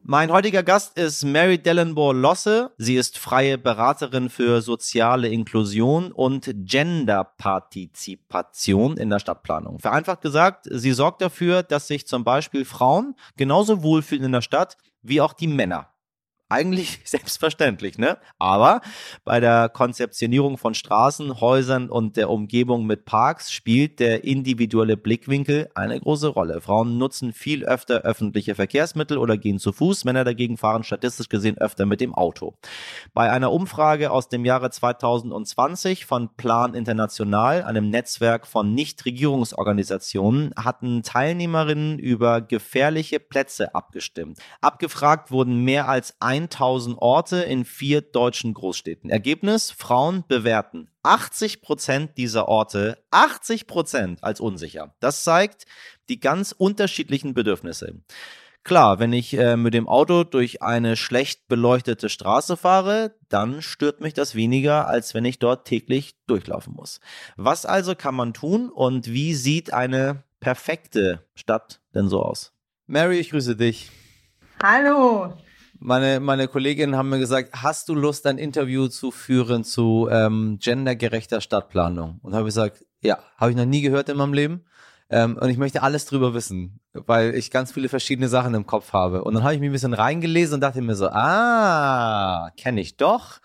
Mein 0.07 0.31
heutiger 0.31 0.63
Gast 0.63 0.99
ist 0.99 1.25
Mary 1.25 1.57
Dellenbohr 1.57 2.15
Losse. 2.15 2.73
Sie 2.77 2.97
ist 2.97 3.17
freie 3.17 3.57
Beraterin 3.57 4.29
für 4.29 4.61
soziale 4.61 5.29
Inklusion 5.29 6.13
und 6.13 6.51
Genderpartizipation 6.55 8.99
in 8.99 9.09
der 9.09 9.19
Stadtplanung. 9.19 9.79
Vereinfacht 9.79 10.21
gesagt, 10.21 10.67
sie 10.71 10.93
sorgt 10.93 11.23
dafür, 11.23 11.63
dass 11.63 11.87
sich 11.87 12.07
zum 12.07 12.23
Beispiel 12.23 12.67
Frauen 12.67 13.15
genauso 13.39 13.83
wohlfühlen 13.83 14.27
in 14.27 14.33
der 14.33 14.43
Stadt 14.43 14.77
wie 15.01 15.23
auch 15.23 15.33
die 15.33 15.49
Männer 15.49 15.89
eigentlich 16.49 17.01
selbstverständlich, 17.05 17.99
ne? 17.99 18.19
Aber 18.39 18.81
bei 19.25 19.41
der 19.41 19.69
Konzeptionierung 19.69 20.59
von 20.59 20.75
Straßen, 20.75 21.41
Häusern 21.41 21.91
und 21.91 22.17
der 22.17 22.31
Umgebung 22.31 22.87
mit 22.87 23.05
Parks 23.05 23.53
spielt 23.53 24.01
der 24.01 24.25
individuelle 24.25 24.97
Blickwinkel 24.97 25.71
eine 25.75 25.99
große 25.99 26.29
Rolle. 26.29 26.61
Frauen 26.61 26.99
nutzen 26.99 27.33
viel 27.33 27.65
öfter 27.65 28.03
öffentliche 28.03 28.55
Verkehrsmittel 28.55 29.19
oder 29.19 29.37
gehen 29.37 29.59
zu 29.59 29.73
Fuß, 29.73 30.05
Männer 30.05 30.25
dagegen 30.25 30.57
fahren 30.57 30.85
statistisch 30.85 31.29
gesehen 31.29 31.59
öfter 31.59 31.87
mit 31.87 32.01
dem 32.01 32.15
Auto. 32.15 32.55
Bei 33.13 33.31
einer 33.31 33.53
Umfrage 33.53 34.11
aus 34.11 34.29
dem 34.29 34.45
Jahre 34.45 34.71
2020 34.71 36.07
von 36.07 36.35
Plan 36.37 36.75
International, 36.75 37.63
einem 37.63 37.91
Netzwerk 37.91 38.47
von 38.47 38.75
Nichtregierungsorganisationen, 38.75 40.53
hatten 40.57 41.03
Teilnehmerinnen 41.03 41.99
über 41.99 42.41
gefährliche 42.41 43.21
Plätze 43.21 43.75
abgestimmt. 43.75 44.39
Abgefragt 44.61 45.31
wurden 45.31 45.65
mehr 45.65 45.89
als 45.89 46.17
1000 46.43 46.99
Orte 46.99 47.43
in 47.43 47.65
vier 47.65 48.01
deutschen 48.01 48.55
Großstädten. 48.55 49.11
Ergebnis, 49.11 49.71
Frauen 49.71 50.25
bewerten 50.27 50.89
80 51.03 51.63
Prozent 51.63 52.19
dieser 52.19 52.49
Orte, 52.49 52.99
80 53.11 53.67
Prozent 53.67 54.25
als 54.25 54.41
unsicher. 54.41 54.95
Das 55.01 55.25
zeigt 55.25 55.67
die 56.09 56.21
ganz 56.21 56.53
unterschiedlichen 56.53 57.35
Bedürfnisse. 57.35 58.03
Klar, 58.65 58.99
wenn 58.99 59.13
ich 59.13 59.37
äh, 59.37 59.59
mit 59.59 59.75
dem 59.75 59.87
Auto 59.89 60.25
durch 60.25 60.63
eine 60.63 60.97
schlecht 60.97 61.49
beleuchtete 61.49 62.09
Straße 62.09 62.57
fahre, 62.57 63.15
dann 63.29 63.61
stört 63.61 64.01
mich 64.01 64.15
das 64.15 64.35
weniger, 64.35 64.89
als 64.89 65.13
wenn 65.13 65.27
ich 65.27 65.39
dort 65.39 65.67
täglich 65.67 66.17
durchlaufen 66.27 66.73
muss. 66.73 67.01
Was 67.37 67.67
also 67.67 67.95
kann 67.95 68.15
man 68.15 68.33
tun 68.33 68.71
und 68.71 69.13
wie 69.13 69.35
sieht 69.35 69.75
eine 69.75 70.25
perfekte 70.41 71.27
Stadt 71.35 71.81
denn 71.95 72.09
so 72.09 72.23
aus? 72.23 72.55
Mary, 72.87 73.19
ich 73.19 73.31
grüße 73.31 73.55
dich. 73.55 73.91
Hallo, 74.63 75.37
meine, 75.79 76.21
meine 76.21 76.49
Kolleginnen 76.49 76.97
haben 76.97 77.09
mir 77.09 77.19
gesagt, 77.19 77.51
hast 77.63 77.89
du 77.89 77.95
Lust, 77.95 78.27
ein 78.27 78.39
Interview 78.39 78.89
zu 78.89 79.11
führen 79.11 79.65
zu 79.65 80.09
ähm, 80.11 80.59
gendergerechter 80.61 81.41
Stadtplanung? 81.41 82.21
Und 82.23 82.35
habe 82.35 82.45
gesagt, 82.45 82.85
ja, 83.03 83.19
habe 83.37 83.51
ich 83.51 83.57
noch 83.57 83.67
nie 83.67 83.83
gehört 83.83 84.09
in 84.09 84.17
meinem 84.17 84.33
Leben. 84.33 84.65
Ähm, 85.11 85.37
und 85.41 85.51
ich 85.51 85.59
möchte 85.59 85.83
alles 85.83 86.07
drüber 86.07 86.35
wissen, 86.35 86.81
weil 86.93 87.35
ich 87.35 87.51
ganz 87.51 87.73
viele 87.73 87.89
verschiedene 87.89 88.29
Sachen 88.29 88.55
im 88.55 88.67
Kopf 88.67 88.93
habe. 88.93 89.25
Und 89.25 89.35
dann 89.35 89.43
habe 89.43 89.55
ich 89.55 89.61
mich 89.61 89.69
ein 89.69 89.73
bisschen 89.73 89.95
reingelesen 89.95 90.55
und 90.55 90.61
dachte 90.61 90.81
mir 90.81 90.97
so, 90.97 91.09
ah, 91.09 92.51
kenne 92.57 92.81
ich 92.81 92.97
doch, 92.97 93.41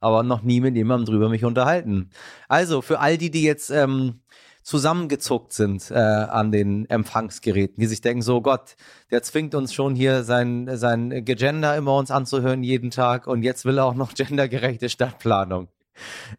aber 0.00 0.22
noch 0.22 0.42
nie 0.42 0.60
mit 0.60 0.74
jemandem 0.74 1.06
drüber 1.06 1.28
mich 1.28 1.44
unterhalten. 1.44 2.10
Also 2.48 2.80
für 2.80 2.98
all 2.98 3.18
die, 3.18 3.30
die 3.30 3.42
jetzt 3.42 3.70
ähm, 3.70 4.21
zusammengezuckt 4.62 5.52
sind 5.52 5.90
äh, 5.90 5.94
an 5.94 6.52
den 6.52 6.88
Empfangsgeräten, 6.88 7.80
die 7.80 7.86
sich 7.86 8.00
denken, 8.00 8.22
so 8.22 8.40
Gott, 8.40 8.76
der 9.10 9.22
zwingt 9.22 9.54
uns 9.54 9.74
schon 9.74 9.94
hier 9.94 10.24
sein, 10.24 10.68
sein 10.76 11.24
Gender 11.24 11.76
immer 11.76 11.96
uns 11.96 12.10
anzuhören 12.10 12.62
jeden 12.62 12.90
Tag 12.90 13.26
und 13.26 13.42
jetzt 13.42 13.64
will 13.64 13.78
er 13.78 13.86
auch 13.86 13.94
noch 13.94 14.14
gendergerechte 14.14 14.88
Stadtplanung. 14.88 15.68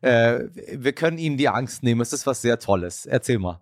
Äh, 0.01 0.45
wir 0.73 0.93
können 0.93 1.17
ihnen 1.17 1.37
die 1.37 1.49
Angst 1.49 1.83
nehmen, 1.83 2.01
es 2.01 2.13
ist 2.13 2.25
was 2.25 2.41
sehr 2.41 2.59
Tolles. 2.59 3.05
Erzähl 3.05 3.39
mal. 3.39 3.61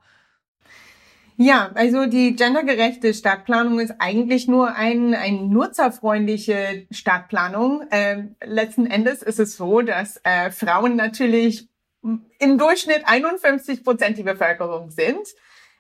Ja, 1.44 1.72
also 1.74 2.06
die 2.06 2.36
gendergerechte 2.36 3.16
Stadtplanung 3.16 3.80
ist 3.80 3.96
eigentlich 3.98 4.48
nur 4.48 4.76
ein, 4.76 5.16
ein 5.16 5.50
nutzerfreundliche 5.50 6.86
Stadtplanung. 6.92 7.82
Äh, 7.90 8.26
letzten 8.46 8.86
Endes 8.86 9.24
ist 9.24 9.40
es 9.40 9.58
so, 9.58 9.82
dass 9.82 10.20
äh, 10.24 10.52
Frauen 10.52 10.96
natürlich 10.96 11.71
im 12.02 12.58
Durchschnitt 12.58 13.04
51 13.06 13.84
Prozent 13.84 14.18
die 14.18 14.24
Bevölkerung 14.24 14.90
sind. 14.92 15.28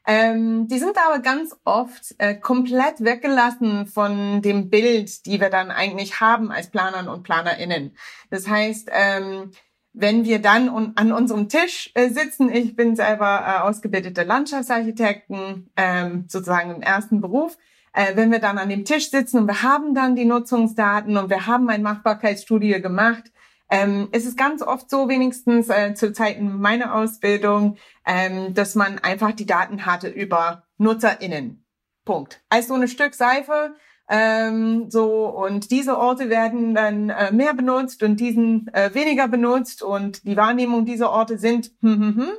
Ähm, 0.07 0.67
die 0.67 0.79
sind 0.79 0.97
aber 0.97 1.19
ganz 1.19 1.55
oft 1.63 2.15
äh, 2.17 2.33
komplett 2.33 3.03
weggelassen 3.03 3.85
von 3.85 4.41
dem 4.41 4.69
Bild, 4.69 5.25
die 5.27 5.39
wir 5.39 5.49
dann 5.49 5.69
eigentlich 5.69 6.19
haben 6.19 6.51
als 6.51 6.71
Planern 6.71 7.07
und 7.07 7.21
Planerinnen. 7.23 7.95
Das 8.31 8.47
heißt, 8.47 8.89
ähm, 8.91 9.51
wenn 9.93 10.25
wir 10.25 10.39
dann 10.39 10.69
un 10.69 10.93
an 10.95 11.11
unserem 11.11 11.49
Tisch 11.49 11.91
äh, 11.93 12.09
sitzen, 12.09 12.51
ich 12.51 12.75
bin 12.75 12.95
selber 12.95 13.43
äh, 13.45 13.59
ausgebildete 13.61 14.23
Landschaftsarchitekten, 14.23 15.69
ähm, 15.75 16.25
sozusagen 16.27 16.73
im 16.73 16.81
ersten 16.81 17.21
Beruf, 17.21 17.57
äh, 17.93 18.15
wenn 18.15 18.31
wir 18.31 18.39
dann 18.39 18.57
an 18.57 18.69
dem 18.69 18.85
Tisch 18.85 19.11
sitzen 19.11 19.39
und 19.39 19.47
wir 19.47 19.61
haben 19.61 19.93
dann 19.93 20.15
die 20.15 20.25
Nutzungsdaten 20.25 21.17
und 21.17 21.29
wir 21.29 21.45
haben 21.45 21.69
eine 21.69 21.83
Machbarkeitsstudie 21.83 22.81
gemacht, 22.81 23.31
ähm, 23.71 24.09
es 24.11 24.25
ist 24.25 24.37
ganz 24.37 24.61
oft 24.61 24.89
so, 24.89 25.07
wenigstens 25.07 25.69
äh, 25.69 25.93
zu 25.95 26.11
Zeiten 26.11 26.59
meiner 26.59 26.93
Ausbildung, 26.93 27.77
ähm, 28.05 28.53
dass 28.53 28.75
man 28.75 28.99
einfach 28.99 29.31
die 29.31 29.45
Daten 29.45 29.85
hatte 29.85 30.09
über 30.09 30.63
NutzerInnen. 30.77 31.65
Punkt. 32.03 32.41
Als 32.49 32.67
so 32.67 32.73
ein 32.75 32.87
Stück 32.89 33.13
Seife, 33.13 33.75
ähm, 34.09 34.91
so 34.91 35.27
und 35.27 35.71
diese 35.71 35.97
Orte 35.97 36.29
werden 36.29 36.75
dann 36.75 37.09
äh, 37.09 37.31
mehr 37.31 37.53
benutzt 37.53 38.03
und 38.03 38.19
diesen 38.19 38.67
äh, 38.73 38.93
weniger 38.93 39.29
benutzt 39.29 39.83
und 39.83 40.25
die 40.25 40.35
Wahrnehmung 40.35 40.85
dieser 40.85 41.09
Orte 41.09 41.37
sind 41.37 41.71
hm, 41.81 41.99
hm, 41.99 42.15
hm. 42.17 42.29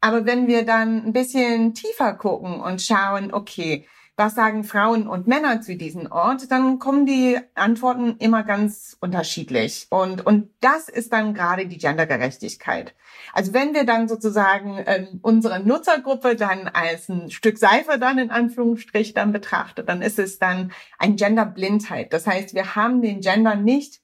Aber 0.00 0.26
wenn 0.26 0.46
wir 0.46 0.64
dann 0.64 1.06
ein 1.06 1.12
bisschen 1.12 1.74
tiefer 1.74 2.14
gucken 2.14 2.60
und 2.60 2.82
schauen, 2.82 3.32
okay, 3.32 3.86
was 4.16 4.34
sagen 4.34 4.64
Frauen 4.64 5.06
und 5.06 5.26
Männer 5.26 5.60
zu 5.60 5.76
diesem 5.76 6.10
Ort, 6.10 6.50
dann 6.50 6.78
kommen 6.78 7.04
die 7.04 7.38
Antworten 7.54 8.16
immer 8.18 8.44
ganz 8.44 8.96
unterschiedlich. 9.00 9.88
Und, 9.90 10.24
und 10.24 10.48
das 10.60 10.88
ist 10.88 11.12
dann 11.12 11.34
gerade 11.34 11.66
die 11.66 11.76
Gendergerechtigkeit. 11.76 12.94
Also 13.34 13.52
wenn 13.52 13.74
wir 13.74 13.84
dann 13.84 14.08
sozusagen 14.08 14.82
ähm, 14.86 15.20
unsere 15.20 15.60
Nutzergruppe 15.60 16.34
dann 16.34 16.66
als 16.68 17.10
ein 17.10 17.30
Stück 17.30 17.58
Seife 17.58 17.98
dann 17.98 18.16
in 18.16 18.30
Anführungsstrich 18.30 19.12
dann 19.12 19.32
betrachtet, 19.32 19.88
dann 19.90 20.00
ist 20.00 20.18
es 20.18 20.38
dann 20.38 20.72
ein 20.98 21.16
Genderblindheit. 21.16 22.14
Das 22.14 22.26
heißt, 22.26 22.54
wir 22.54 22.74
haben 22.74 23.02
den 23.02 23.20
Gender 23.20 23.54
nicht, 23.54 24.00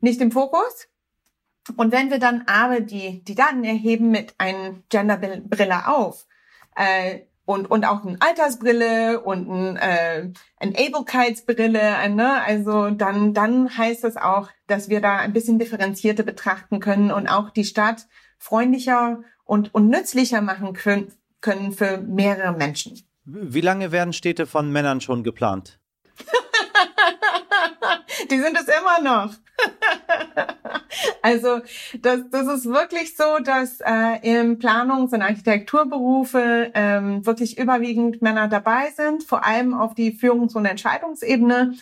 nicht 0.00 0.22
im 0.22 0.32
Fokus. 0.32 0.88
Und 1.76 1.92
wenn 1.92 2.10
wir 2.10 2.18
dann 2.18 2.44
aber 2.46 2.80
die, 2.80 3.22
die 3.24 3.34
Daten 3.34 3.64
erheben 3.64 4.10
mit 4.10 4.34
einer 4.38 4.76
Genderbrille 4.88 5.86
auf, 5.86 6.26
äh, 6.76 7.20
und, 7.50 7.68
und 7.68 7.84
auch 7.84 8.04
eine 8.04 8.16
Altersbrille 8.20 9.22
und 9.22 9.50
ein, 9.50 9.76
äh, 9.76 10.28
Enablekeitsbrille, 10.60 12.08
ne? 12.10 12.40
Also 12.44 12.90
dann, 12.90 13.34
dann 13.34 13.76
heißt 13.76 14.04
es 14.04 14.16
auch, 14.16 14.50
dass 14.68 14.88
wir 14.88 15.00
da 15.00 15.16
ein 15.16 15.32
bisschen 15.32 15.58
differenzierter 15.58 16.22
betrachten 16.22 16.78
können 16.78 17.10
und 17.10 17.26
auch 17.26 17.50
die 17.50 17.64
Stadt 17.64 18.06
freundlicher 18.38 19.24
und, 19.44 19.74
und 19.74 19.88
nützlicher 19.88 20.42
machen 20.42 20.74
können, 20.74 21.12
können 21.40 21.72
für 21.72 21.98
mehrere 21.98 22.56
Menschen. 22.56 23.00
Wie 23.24 23.60
lange 23.60 23.90
werden 23.90 24.12
Städte 24.12 24.46
von 24.46 24.70
Männern 24.70 25.00
schon 25.00 25.24
geplant? 25.24 25.80
Die 28.30 28.38
sind 28.38 28.56
es 28.56 28.68
immer 28.68 29.00
noch. 29.02 29.34
also 31.22 31.60
das, 32.00 32.20
das 32.30 32.46
ist 32.46 32.66
wirklich 32.66 33.16
so, 33.16 33.38
dass 33.42 33.80
äh, 33.80 34.18
im 34.22 34.58
Planungs- 34.58 35.14
und 35.14 35.22
Architekturberufe 35.22 36.70
ähm, 36.74 37.24
wirklich 37.26 37.58
überwiegend 37.58 38.22
Männer 38.22 38.48
dabei 38.48 38.90
sind, 38.94 39.24
vor 39.24 39.44
allem 39.44 39.74
auf 39.74 39.94
die 39.94 40.12
Führungs- 40.12 40.54
und 40.54 40.66
Entscheidungsebene. 40.66 41.74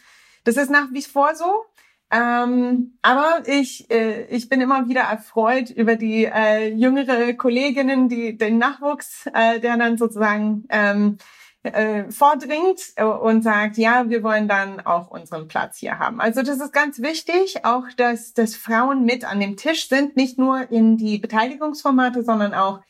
Das 0.44 0.56
ist 0.56 0.70
nach 0.70 0.92
wie 0.92 1.02
vor 1.02 1.34
so. 1.34 1.64
Ähm, 2.10 2.98
aber 3.02 3.42
ich, 3.46 3.90
äh, 3.90 4.24
ich 4.28 4.48
bin 4.48 4.62
immer 4.62 4.88
wieder 4.88 5.02
erfreut 5.02 5.68
über 5.68 5.96
die 5.96 6.24
äh, 6.24 6.72
jüngere 6.72 7.34
Kolleginnen, 7.34 8.08
die 8.08 8.36
den 8.36 8.56
Nachwuchs, 8.56 9.26
äh, 9.34 9.60
der 9.60 9.76
dann 9.76 9.98
sozusagen 9.98 10.64
ähm, 10.70 11.18
äh, 11.62 12.10
vordringt 12.10 12.80
äh, 12.96 13.04
und 13.04 13.42
sagt, 13.42 13.76
ja, 13.78 14.08
wir 14.08 14.22
wollen 14.22 14.48
dann 14.48 14.80
auch 14.80 15.10
unseren 15.10 15.48
Platz 15.48 15.78
hier 15.78 15.98
haben. 15.98 16.20
Also 16.20 16.42
das 16.42 16.60
ist 16.60 16.72
ganz 16.72 17.00
wichtig, 17.00 17.64
auch 17.64 17.84
dass, 17.96 18.32
dass 18.32 18.54
Frauen 18.54 19.04
mit 19.04 19.24
an 19.24 19.40
dem 19.40 19.56
Tisch 19.56 19.88
sind, 19.88 20.16
nicht 20.16 20.38
nur 20.38 20.70
in 20.70 20.96
die 20.96 21.18
Beteiligungsformate, 21.18 22.22
sondern 22.22 22.54
auch 22.54 22.80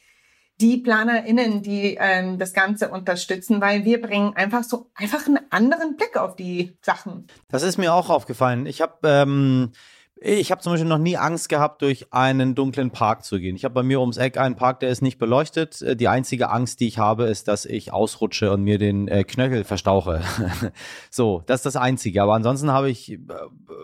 die 0.60 0.78
PlanerInnen, 0.78 1.62
die 1.62 1.96
ähm, 2.00 2.38
das 2.38 2.52
Ganze 2.52 2.88
unterstützen, 2.88 3.60
weil 3.60 3.84
wir 3.84 4.02
bringen 4.02 4.34
einfach 4.34 4.64
so 4.64 4.90
einfach 4.94 5.26
einen 5.26 5.38
anderen 5.50 5.96
Blick 5.96 6.16
auf 6.16 6.34
die 6.34 6.76
Sachen. 6.82 7.28
Das 7.48 7.62
ist 7.62 7.78
mir 7.78 7.94
auch 7.94 8.10
aufgefallen. 8.10 8.66
Ich 8.66 8.80
habe 8.80 8.96
ähm, 9.04 9.72
Ich 10.20 10.50
habe 10.50 10.60
zum 10.60 10.72
Beispiel 10.72 10.88
noch 10.88 10.98
nie 10.98 11.16
Angst 11.16 11.48
gehabt, 11.48 11.80
durch 11.80 12.12
einen 12.12 12.56
dunklen 12.56 12.90
Park 12.90 13.24
zu 13.24 13.38
gehen. 13.38 13.54
Ich 13.54 13.64
habe 13.64 13.74
bei 13.74 13.82
mir 13.84 14.00
ums 14.00 14.16
Eck 14.16 14.36
einen 14.36 14.56
Park, 14.56 14.80
der 14.80 14.88
ist 14.88 15.00
nicht 15.00 15.18
beleuchtet. 15.18 15.80
Äh, 15.80 15.94
die 15.94 16.08
einzige 16.08 16.50
Angst, 16.50 16.80
die 16.80 16.88
ich 16.88 16.98
habe, 16.98 17.24
ist, 17.24 17.46
dass 17.46 17.64
ich 17.64 17.92
ausrutsche 17.92 18.50
und 18.50 18.62
mir 18.62 18.78
den 18.78 19.06
äh, 19.06 19.22
Knöchel 19.22 19.62
verstauche. 19.62 20.22
so, 21.10 21.44
das 21.46 21.60
ist 21.60 21.66
das 21.66 21.76
Einzige. 21.76 22.22
Aber 22.22 22.34
ansonsten 22.34 22.72
habe 22.72 22.90
ich, 22.90 23.12
äh, 23.12 23.18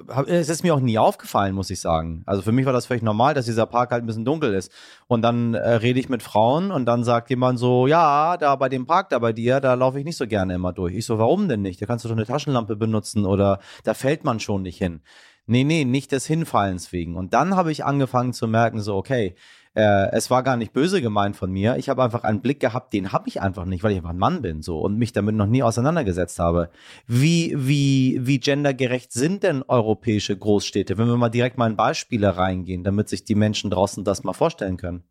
hab, 0.09 0.29
es 0.29 0.49
ist 0.49 0.65
mir 0.65 0.75
auch 0.75 0.81
nie 0.81 0.99
aufgefallen, 0.99 1.55
muss 1.55 1.71
ich 1.71 1.81
sagen. 1.81 2.25
Also 2.27 2.43
für 2.43 2.53
mich 2.53 2.67
war 2.67 2.73
das 2.73 2.87
völlig 2.87 3.05
normal, 3.05 3.35
dass 3.35 3.47
dieser 3.47 3.67
Park 3.67 3.93
halt 3.93 4.03
ein 4.03 4.07
bisschen 4.07 4.25
dunkel 4.25 4.55
ist. 4.55 4.73
Und 5.07 5.23
dann 5.23 5.55
äh, 5.55 5.75
rede 5.75 6.01
ich 6.01 6.09
mit 6.09 6.23
Frauen 6.25 6.73
und 6.73 6.87
dann 6.87 7.05
sagt 7.05 7.31
jemand 7.31 7.61
so, 7.61 7.87
ja, 7.87 8.37
da 8.39 8.57
bei 8.57 8.69
dem 8.69 8.87
Park 8.87 9.11
da 9.11 9.21
bei 9.21 9.33
dir, 9.33 9.61
da 9.61 9.75
laufe 9.75 10.01
ich 10.01 10.05
nicht 10.05 10.17
so 10.17 10.27
gerne 10.27 10.55
immer 10.55 10.73
durch. 10.73 10.95
Ich 10.95 11.07
so, 11.07 11.19
warum 11.19 11.49
denn 11.49 11.63
nicht? 11.63 11.81
Da 11.81 11.87
kannst 11.87 12.05
du 12.05 12.09
doch 12.09 12.17
eine 12.17 12.27
Taschenlampe 12.27 12.75
benutzen 12.75 13.25
oder 13.25 13.61
da 13.85 13.95
fällt 13.95 14.25
man 14.25 14.41
schon 14.41 14.63
nicht 14.63 14.79
hin. 14.79 15.01
Nee, 15.47 15.65
nee, 15.65 15.85
nicht 15.85 16.13
des 16.13 16.27
Hinfallens 16.27 16.93
wegen. 16.93 17.17
Und 17.17 17.35
dann 17.35 17.55
habe 17.55 17.71
ich 17.71 17.85
angefangen 17.85 18.33
zu 18.33 18.49
merken, 18.49 18.81
so, 18.81 18.97
okay, 18.97 19.35
äh, 19.75 20.11
es 20.13 20.31
war 20.31 20.43
gar 20.43 20.57
nicht 20.57 20.73
böse 20.73 21.03
gemeint 21.03 21.37
von 21.37 21.51
mir. 21.51 21.77
Ich 21.77 21.89
habe 21.89 22.03
einfach 22.03 22.23
einen 22.23 22.41
Blick 22.41 22.61
gehabt, 22.61 22.93
den 22.93 23.13
habe 23.13 23.29
ich 23.29 23.43
einfach 23.43 23.65
nicht, 23.65 23.83
weil 23.83 23.91
ich 23.91 23.99
einfach 23.99 24.11
ein 24.11 24.19
Mann 24.19 24.41
bin 24.41 24.63
so 24.63 24.81
und 24.81 24.97
mich 24.97 25.13
damit 25.13 25.35
noch 25.35 25.47
nie 25.47 25.63
auseinandergesetzt 25.63 26.39
habe. 26.39 26.71
Wie, 27.07 27.53
wie, 27.57 28.21
wie 28.23 28.39
gendergerecht 28.39 29.13
sind 29.13 29.43
denn 29.43 29.63
europäische 29.67 30.37
Großstädte? 30.37 30.97
Wenn 30.97 31.09
wir 31.09 31.17
mal 31.17 31.29
direkt 31.29 31.59
mal 31.59 31.69
in 31.69 31.77
Beispiele 31.77 32.37
reingehen, 32.37 32.85
damit 32.85 33.09
sich 33.09 33.25
die 33.25 33.35
Menschen 33.35 33.71
draußen 33.71 34.05
das 34.05 34.23
mal 34.23 34.33
vorstellen 34.33 34.77
können. 34.77 35.03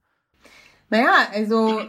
Naja, 0.89 1.27
also 1.31 1.81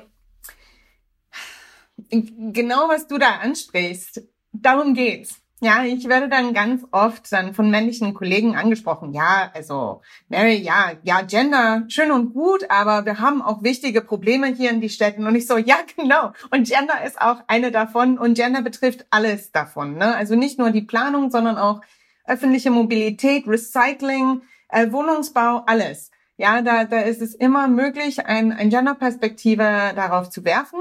genau 2.11 2.89
was 2.89 3.07
du 3.07 3.19
da 3.19 3.37
ansprichst, 3.37 4.23
darum 4.53 4.95
geht's. 4.95 5.44
Ja, 5.61 5.85
ich 5.85 6.09
werde 6.09 6.29
dann 6.29 6.53
ganz 6.53 6.85
oft 6.91 7.31
dann 7.33 7.55
von 7.55 7.71
männlichen 7.71 8.13
Kollegen 8.13 8.57
angesprochen. 8.57 9.15
Ja, 9.15 9.51
also 9.55 10.03
Mary, 10.29 10.57
ja, 10.57 10.93
ja, 11.05 11.23
Gender, 11.23 11.85
schön 11.89 12.11
und 12.11 12.35
gut, 12.35 12.69
aber 12.71 13.07
wir 13.07 13.21
haben 13.21 13.41
auch 13.41 13.63
wichtige 13.63 14.03
Probleme 14.03 14.49
hier 14.49 14.71
in 14.71 14.81
die 14.81 14.89
Städten. 14.89 15.27
Und 15.27 15.37
ich 15.37 15.47
so, 15.47 15.57
ja, 15.57 15.77
genau. 15.97 16.33
Und 16.51 16.69
Gender 16.69 17.05
ist 17.07 17.21
auch 17.21 17.39
eine 17.47 17.71
davon. 17.71 18.19
Und 18.19 18.35
Gender 18.35 18.63
betrifft 18.63 19.07
alles 19.11 19.53
davon. 19.53 19.97
Ne? 19.97 20.15
Also 20.15 20.35
nicht 20.35 20.59
nur 20.59 20.71
die 20.71 20.83
Planung, 20.83 21.31
sondern 21.31 21.57
auch 21.57 21.81
öffentliche 22.27 22.71
Mobilität, 22.71 23.47
Recycling, 23.47 24.43
äh, 24.69 24.91
Wohnungsbau, 24.91 25.63
alles. 25.67 26.11
Ja, 26.37 26.63
da, 26.63 26.85
da 26.85 27.01
ist 27.01 27.23
es 27.23 27.35
immer 27.35 27.69
möglich, 27.69 28.27
ein, 28.27 28.53
ein 28.53 28.71
Gender-Perspektive 28.71 29.93
darauf 29.95 30.31
zu 30.31 30.45
werfen. 30.45 30.81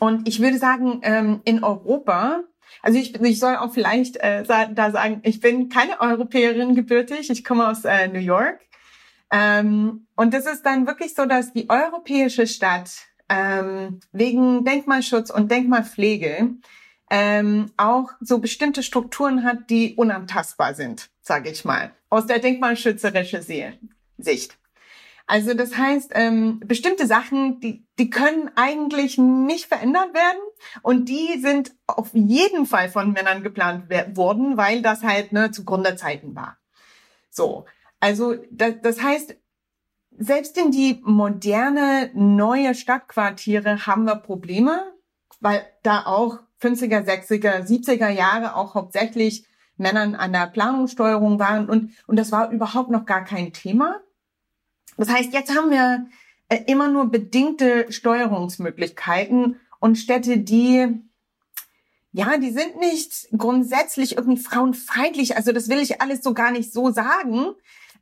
Und 0.00 0.28
ich 0.28 0.40
würde 0.40 0.58
sagen, 0.58 1.00
ähm, 1.02 1.40
in 1.44 1.62
Europa 1.62 2.42
also 2.82 2.98
ich, 2.98 3.20
ich 3.20 3.38
soll 3.38 3.56
auch 3.56 3.72
vielleicht 3.72 4.16
äh, 4.18 4.44
da 4.44 4.90
sagen, 4.90 5.20
ich 5.22 5.40
bin 5.40 5.68
keine 5.68 6.00
Europäerin 6.00 6.74
gebürtig, 6.74 7.30
ich 7.30 7.44
komme 7.44 7.68
aus 7.68 7.84
äh, 7.84 8.08
New 8.08 8.20
York. 8.20 8.60
Ähm, 9.30 10.06
und 10.16 10.34
das 10.34 10.46
ist 10.46 10.64
dann 10.64 10.86
wirklich 10.86 11.14
so, 11.14 11.26
dass 11.26 11.52
die 11.52 11.68
europäische 11.68 12.46
Stadt 12.46 12.90
ähm, 13.28 14.00
wegen 14.12 14.64
Denkmalschutz 14.64 15.30
und 15.30 15.50
Denkmalpflege 15.50 16.54
ähm, 17.10 17.72
auch 17.76 18.10
so 18.20 18.38
bestimmte 18.38 18.82
Strukturen 18.82 19.44
hat, 19.44 19.70
die 19.70 19.94
unantastbar 19.96 20.74
sind, 20.74 21.10
sage 21.20 21.50
ich 21.50 21.64
mal, 21.64 21.92
aus 22.10 22.26
der 22.26 22.38
denkmalschützerischen 22.38 23.42
Sicht. 24.18 24.58
Also 25.30 25.52
das 25.52 25.76
heißt, 25.76 26.12
ähm, 26.14 26.58
bestimmte 26.60 27.06
Sachen, 27.06 27.60
die, 27.60 27.86
die 27.98 28.08
können 28.08 28.50
eigentlich 28.56 29.18
nicht 29.18 29.66
verändert 29.66 30.14
werden 30.14 30.40
und 30.80 31.10
die 31.10 31.38
sind 31.38 31.74
auf 31.86 32.14
jeden 32.14 32.64
Fall 32.64 32.88
von 32.88 33.12
Männern 33.12 33.42
geplant 33.42 33.90
worden, 34.16 34.56
weil 34.56 34.80
das 34.80 35.02
halt 35.02 35.32
ne, 35.32 35.50
zu 35.50 35.66
Gründerzeiten 35.66 36.34
war. 36.34 36.56
So, 37.28 37.66
also 38.00 38.36
das, 38.50 38.76
das 38.82 39.02
heißt, 39.02 39.36
selbst 40.16 40.56
in 40.56 40.70
die 40.70 40.98
moderne 41.04 42.10
neue 42.14 42.74
Stadtquartiere 42.74 43.86
haben 43.86 44.04
wir 44.04 44.16
Probleme, 44.16 44.94
weil 45.40 45.60
da 45.82 46.06
auch 46.06 46.38
50er, 46.62 47.04
60er, 47.04 47.66
70er 47.66 48.08
Jahre 48.08 48.56
auch 48.56 48.74
hauptsächlich 48.74 49.46
Männern 49.76 50.14
an 50.14 50.32
der 50.32 50.46
Planungssteuerung 50.46 51.38
waren 51.38 51.68
und, 51.68 51.92
und 52.06 52.16
das 52.16 52.32
war 52.32 52.50
überhaupt 52.50 52.88
noch 52.88 53.04
gar 53.04 53.24
kein 53.24 53.52
Thema. 53.52 54.00
Das 54.96 55.08
heißt, 55.08 55.32
jetzt 55.32 55.54
haben 55.54 55.70
wir 55.70 56.06
äh, 56.48 56.60
immer 56.66 56.88
nur 56.88 57.10
bedingte 57.10 57.86
Steuerungsmöglichkeiten 57.90 59.60
und 59.80 59.96
Städte, 59.96 60.38
die 60.38 61.02
ja, 62.12 62.38
die 62.38 62.50
sind 62.50 62.78
nicht 62.78 63.28
grundsätzlich 63.36 64.16
irgendwie 64.16 64.42
frauenfeindlich. 64.42 65.36
Also 65.36 65.52
das 65.52 65.68
will 65.68 65.78
ich 65.78 66.00
alles 66.00 66.22
so 66.22 66.32
gar 66.32 66.50
nicht 66.50 66.72
so 66.72 66.90
sagen, 66.90 67.54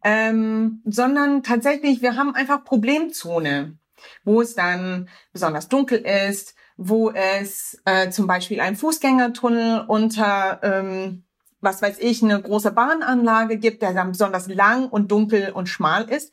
ähm, 0.05 0.81
sondern 0.85 1.43
tatsächlich, 1.43 2.03
wir 2.03 2.17
haben 2.17 2.35
einfach 2.35 2.65
Problemzone, 2.65 3.77
wo 4.25 4.41
es 4.41 4.55
dann 4.55 5.09
besonders 5.33 5.69
dunkel 5.69 5.99
ist, 5.99 6.55
wo 6.77 7.11
es 7.11 7.81
äh, 7.85 8.11
zum 8.11 8.27
Beispiel 8.27 8.61
einen 8.61 8.77
Fußgängertunnel 8.77 9.85
unter, 9.89 10.61
ähm, 10.63 11.25
was 11.61 11.83
weiß 11.83 11.99
ich, 11.99 12.23
eine 12.23 12.41
große 12.41 12.71
Bahnanlage 12.71 13.59
gibt, 13.59 13.83
der 13.83 13.93
dann 13.93 14.13
besonders 14.13 14.47
lang 14.47 14.89
und 14.89 15.11
dunkel 15.11 15.51
und 15.51 15.69
schmal 15.69 16.09
ist 16.09 16.33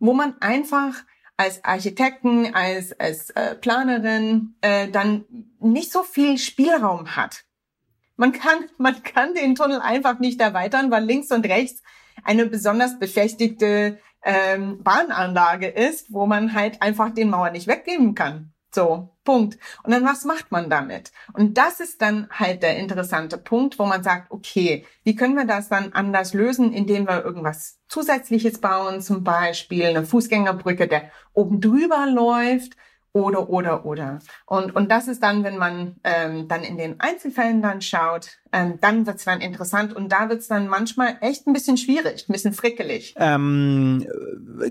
wo 0.00 0.12
man 0.12 0.40
einfach 0.40 0.94
als 1.36 1.64
Architekten, 1.64 2.54
als, 2.54 2.98
als 2.98 3.30
äh, 3.30 3.54
Planerin 3.54 4.56
äh, 4.60 4.88
dann 4.88 5.24
nicht 5.60 5.92
so 5.92 6.02
viel 6.02 6.36
Spielraum 6.36 7.16
hat. 7.16 7.44
Man 8.16 8.32
kann, 8.32 8.68
man 8.78 9.02
kann 9.02 9.34
den 9.34 9.54
Tunnel 9.54 9.80
einfach 9.80 10.18
nicht 10.18 10.40
erweitern, 10.40 10.90
weil 10.90 11.04
links 11.04 11.30
und 11.30 11.46
rechts 11.46 11.82
eine 12.24 12.46
besonders 12.46 12.98
befestigte 12.98 13.98
ähm, 14.22 14.82
Bahnanlage 14.82 15.68
ist, 15.68 16.12
wo 16.12 16.26
man 16.26 16.52
halt 16.52 16.82
einfach 16.82 17.10
den 17.10 17.30
Mauer 17.30 17.50
nicht 17.50 17.66
weggeben 17.66 18.14
kann. 18.14 18.52
So, 18.72 19.16
Punkt. 19.24 19.58
Und 19.82 19.92
dann 19.92 20.04
was 20.04 20.24
macht 20.24 20.52
man 20.52 20.70
damit? 20.70 21.12
Und 21.32 21.58
das 21.58 21.80
ist 21.80 22.00
dann 22.02 22.28
halt 22.30 22.62
der 22.62 22.76
interessante 22.76 23.36
Punkt, 23.36 23.78
wo 23.78 23.86
man 23.86 24.02
sagt, 24.02 24.30
okay, 24.30 24.86
wie 25.02 25.16
können 25.16 25.34
wir 25.34 25.44
das 25.44 25.68
dann 25.68 25.92
anders 25.92 26.34
lösen, 26.34 26.72
indem 26.72 27.08
wir 27.08 27.24
irgendwas 27.24 27.80
Zusätzliches 27.88 28.60
bauen, 28.60 29.00
zum 29.00 29.24
Beispiel 29.24 29.86
eine 29.86 30.04
Fußgängerbrücke, 30.04 30.86
der 30.86 31.10
oben 31.32 31.60
drüber 31.60 32.06
läuft 32.06 32.76
oder, 33.12 33.50
oder, 33.50 33.84
oder. 33.84 34.20
Und, 34.46 34.74
und 34.76 34.90
das 34.90 35.08
ist 35.08 35.22
dann, 35.22 35.42
wenn 35.42 35.58
man 35.58 35.96
ähm, 36.04 36.46
dann 36.46 36.62
in 36.62 36.76
den 36.76 37.00
Einzelfällen 37.00 37.60
dann 37.60 37.80
schaut, 37.82 38.38
ähm, 38.52 38.78
dann 38.80 39.06
wird's 39.06 39.24
dann 39.24 39.40
interessant 39.40 39.94
und 39.94 40.10
da 40.10 40.28
wird's 40.28 40.48
dann 40.48 40.68
manchmal 40.68 41.16
echt 41.20 41.46
ein 41.46 41.52
bisschen 41.52 41.76
schwierig, 41.76 42.28
ein 42.28 42.32
bisschen 42.32 42.52
frickelig. 42.52 43.14
Ähm, 43.16 44.06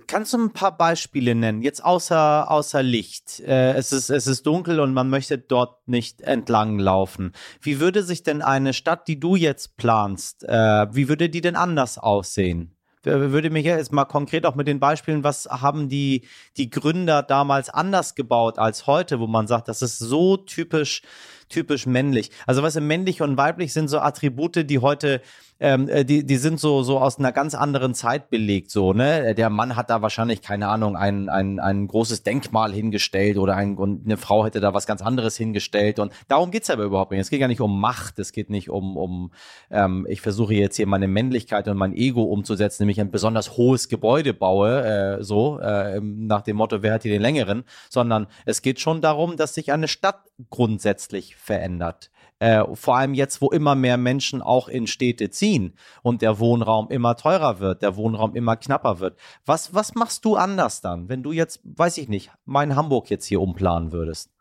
kannst 0.08 0.34
du 0.34 0.38
ein 0.38 0.54
paar 0.54 0.78
Beispiele 0.78 1.36
nennen? 1.36 1.62
Jetzt 1.62 1.84
außer, 1.84 2.49
außer 2.49 2.82
Licht. 2.82 3.41
Äh, 3.41 3.73
es, 3.73 3.91
ist, 3.91 4.10
es 4.10 4.28
ist 4.28 4.45
dunkel 4.45 4.80
und 4.80 4.93
man 4.93 5.10
möchte 5.10 5.38
dort 5.38 5.88
nicht 5.88 6.21
entlang 6.21 6.80
laufen. 6.80 7.34
Wie 7.62 7.80
würde 7.80 8.04
sich 8.04 8.23
denn 8.23 8.41
eine 8.41 8.73
Stadt, 8.73 9.08
die 9.08 9.19
du 9.19 9.36
jetzt 9.36 9.75
planst, 9.78 10.43
äh, 10.43 10.88
wie 10.93 11.10
würde 11.10 11.30
die 11.30 11.41
denn 11.41 11.56
anders 11.56 11.97
aussehen? 11.97 12.78
Würde 13.03 13.49
mich 13.49 13.65
jetzt 13.65 13.91
mal 13.91 14.05
konkret 14.05 14.45
auch 14.45 14.55
mit 14.55 14.67
den 14.67 14.79
Beispielen, 14.79 15.23
was 15.23 15.45
haben 15.45 15.89
die, 15.89 16.27
die 16.57 16.69
Gründer 16.69 17.23
damals 17.23 17.69
anders 17.69 18.15
gebaut 18.15 18.59
als 18.59 18.88
heute, 18.88 19.19
wo 19.19 19.27
man 19.27 19.47
sagt, 19.47 19.67
das 19.67 19.81
ist 19.81 19.99
so 19.99 20.38
typisch, 20.38 21.01
typisch 21.47 21.85
männlich. 21.85 22.31
Also 22.45 22.62
was 22.62 22.75
weißt 22.75 22.77
du, 22.77 22.81
männlich 22.81 23.21
und 23.21 23.38
weiblich 23.38 23.73
sind 23.73 23.88
so 23.88 23.99
Attribute, 23.99 24.69
die 24.69 24.79
heute 24.79 25.21
ähm, 25.59 25.89
äh, 25.89 26.05
die, 26.05 26.25
die 26.25 26.37
sind 26.37 26.59
so, 26.59 26.83
so 26.83 26.99
aus 26.99 27.19
einer 27.19 27.31
ganz 27.31 27.53
anderen 27.53 27.93
Zeit 27.93 28.29
belegt, 28.29 28.71
so, 28.71 28.93
ne? 28.93 29.35
Der 29.35 29.49
Mann 29.49 29.75
hat 29.75 29.89
da 29.89 30.01
wahrscheinlich, 30.01 30.41
keine 30.41 30.67
Ahnung, 30.69 30.95
ein, 30.95 31.29
ein, 31.29 31.59
ein 31.59 31.87
großes 31.87 32.23
Denkmal 32.23 32.71
hingestellt 32.71 33.37
oder 33.37 33.55
ein, 33.55 33.77
und 33.77 34.05
eine 34.05 34.17
Frau 34.17 34.45
hätte 34.45 34.61
da 34.61 34.73
was 34.73 34.87
ganz 34.87 35.01
anderes 35.01 35.35
hingestellt. 35.35 35.99
Und 35.99 36.13
darum 36.27 36.51
geht's 36.51 36.69
aber 36.69 36.83
überhaupt 36.83 37.11
nicht. 37.11 37.19
Es 37.19 37.29
geht 37.29 37.39
gar 37.39 37.47
nicht 37.47 37.61
um 37.61 37.79
Macht, 37.79 38.19
es 38.19 38.31
geht 38.31 38.49
nicht 38.49 38.69
um, 38.69 38.95
um 38.95 39.31
ähm, 39.69 40.07
ich 40.09 40.21
versuche 40.21 40.53
jetzt 40.53 40.77
hier 40.77 40.87
meine 40.87 41.07
Männlichkeit 41.07 41.67
und 41.67 41.77
mein 41.77 41.93
Ego 41.93 42.23
umzusetzen, 42.23 42.83
nämlich 42.83 43.01
ein 43.01 43.11
besonders 43.11 43.57
hohes 43.57 43.89
Gebäude 43.89 44.33
baue, 44.33 44.83
äh, 45.19 45.23
so, 45.23 45.59
äh, 45.59 45.99
nach 46.01 46.41
dem 46.41 46.57
Motto, 46.57 46.81
wer 46.81 46.93
hat 46.93 47.03
hier 47.03 47.11
den 47.11 47.21
längeren, 47.21 47.63
sondern 47.89 48.27
es 48.45 48.61
geht 48.61 48.79
schon 48.79 49.01
darum, 49.01 49.35
dass 49.35 49.53
sich 49.53 49.71
eine 49.71 49.87
Stadt 49.87 50.23
grundsätzlich 50.49 51.35
verändert. 51.35 52.11
Äh, 52.39 52.63
vor 52.73 52.95
allem 52.95 53.13
jetzt, 53.13 53.41
wo 53.41 53.49
immer 53.49 53.75
mehr 53.75 53.97
Menschen 53.97 54.41
auch 54.41 54.69
in 54.69 54.88
Städte 54.88 55.30
ziehen 55.30 55.73
und 56.04 56.21
der 56.21 56.39
Wohnraum 56.39 56.89
immer 56.89 57.17
teurer 57.17 57.60
wird, 57.60 57.82
der 57.82 57.97
Wohnraum 57.97 58.34
immer 58.34 58.56
knapper 58.56 59.02
wird. 59.02 59.19
Was, 59.45 59.73
was 59.73 59.93
machst 59.93 60.23
du 60.23 60.38
anders 60.38 60.80
dann, 60.80 61.10
wenn 61.10 61.21
du 61.21 61.34
jetzt, 61.34 61.60
weiß 61.63 61.97
ich 61.97 62.08
nicht, 62.08 62.32
mein 62.45 62.78
Hamburg 62.78 63.10
jetzt 63.10 63.25
hier 63.25 63.41
umplanen 63.41 63.91
würdest? 63.91 64.32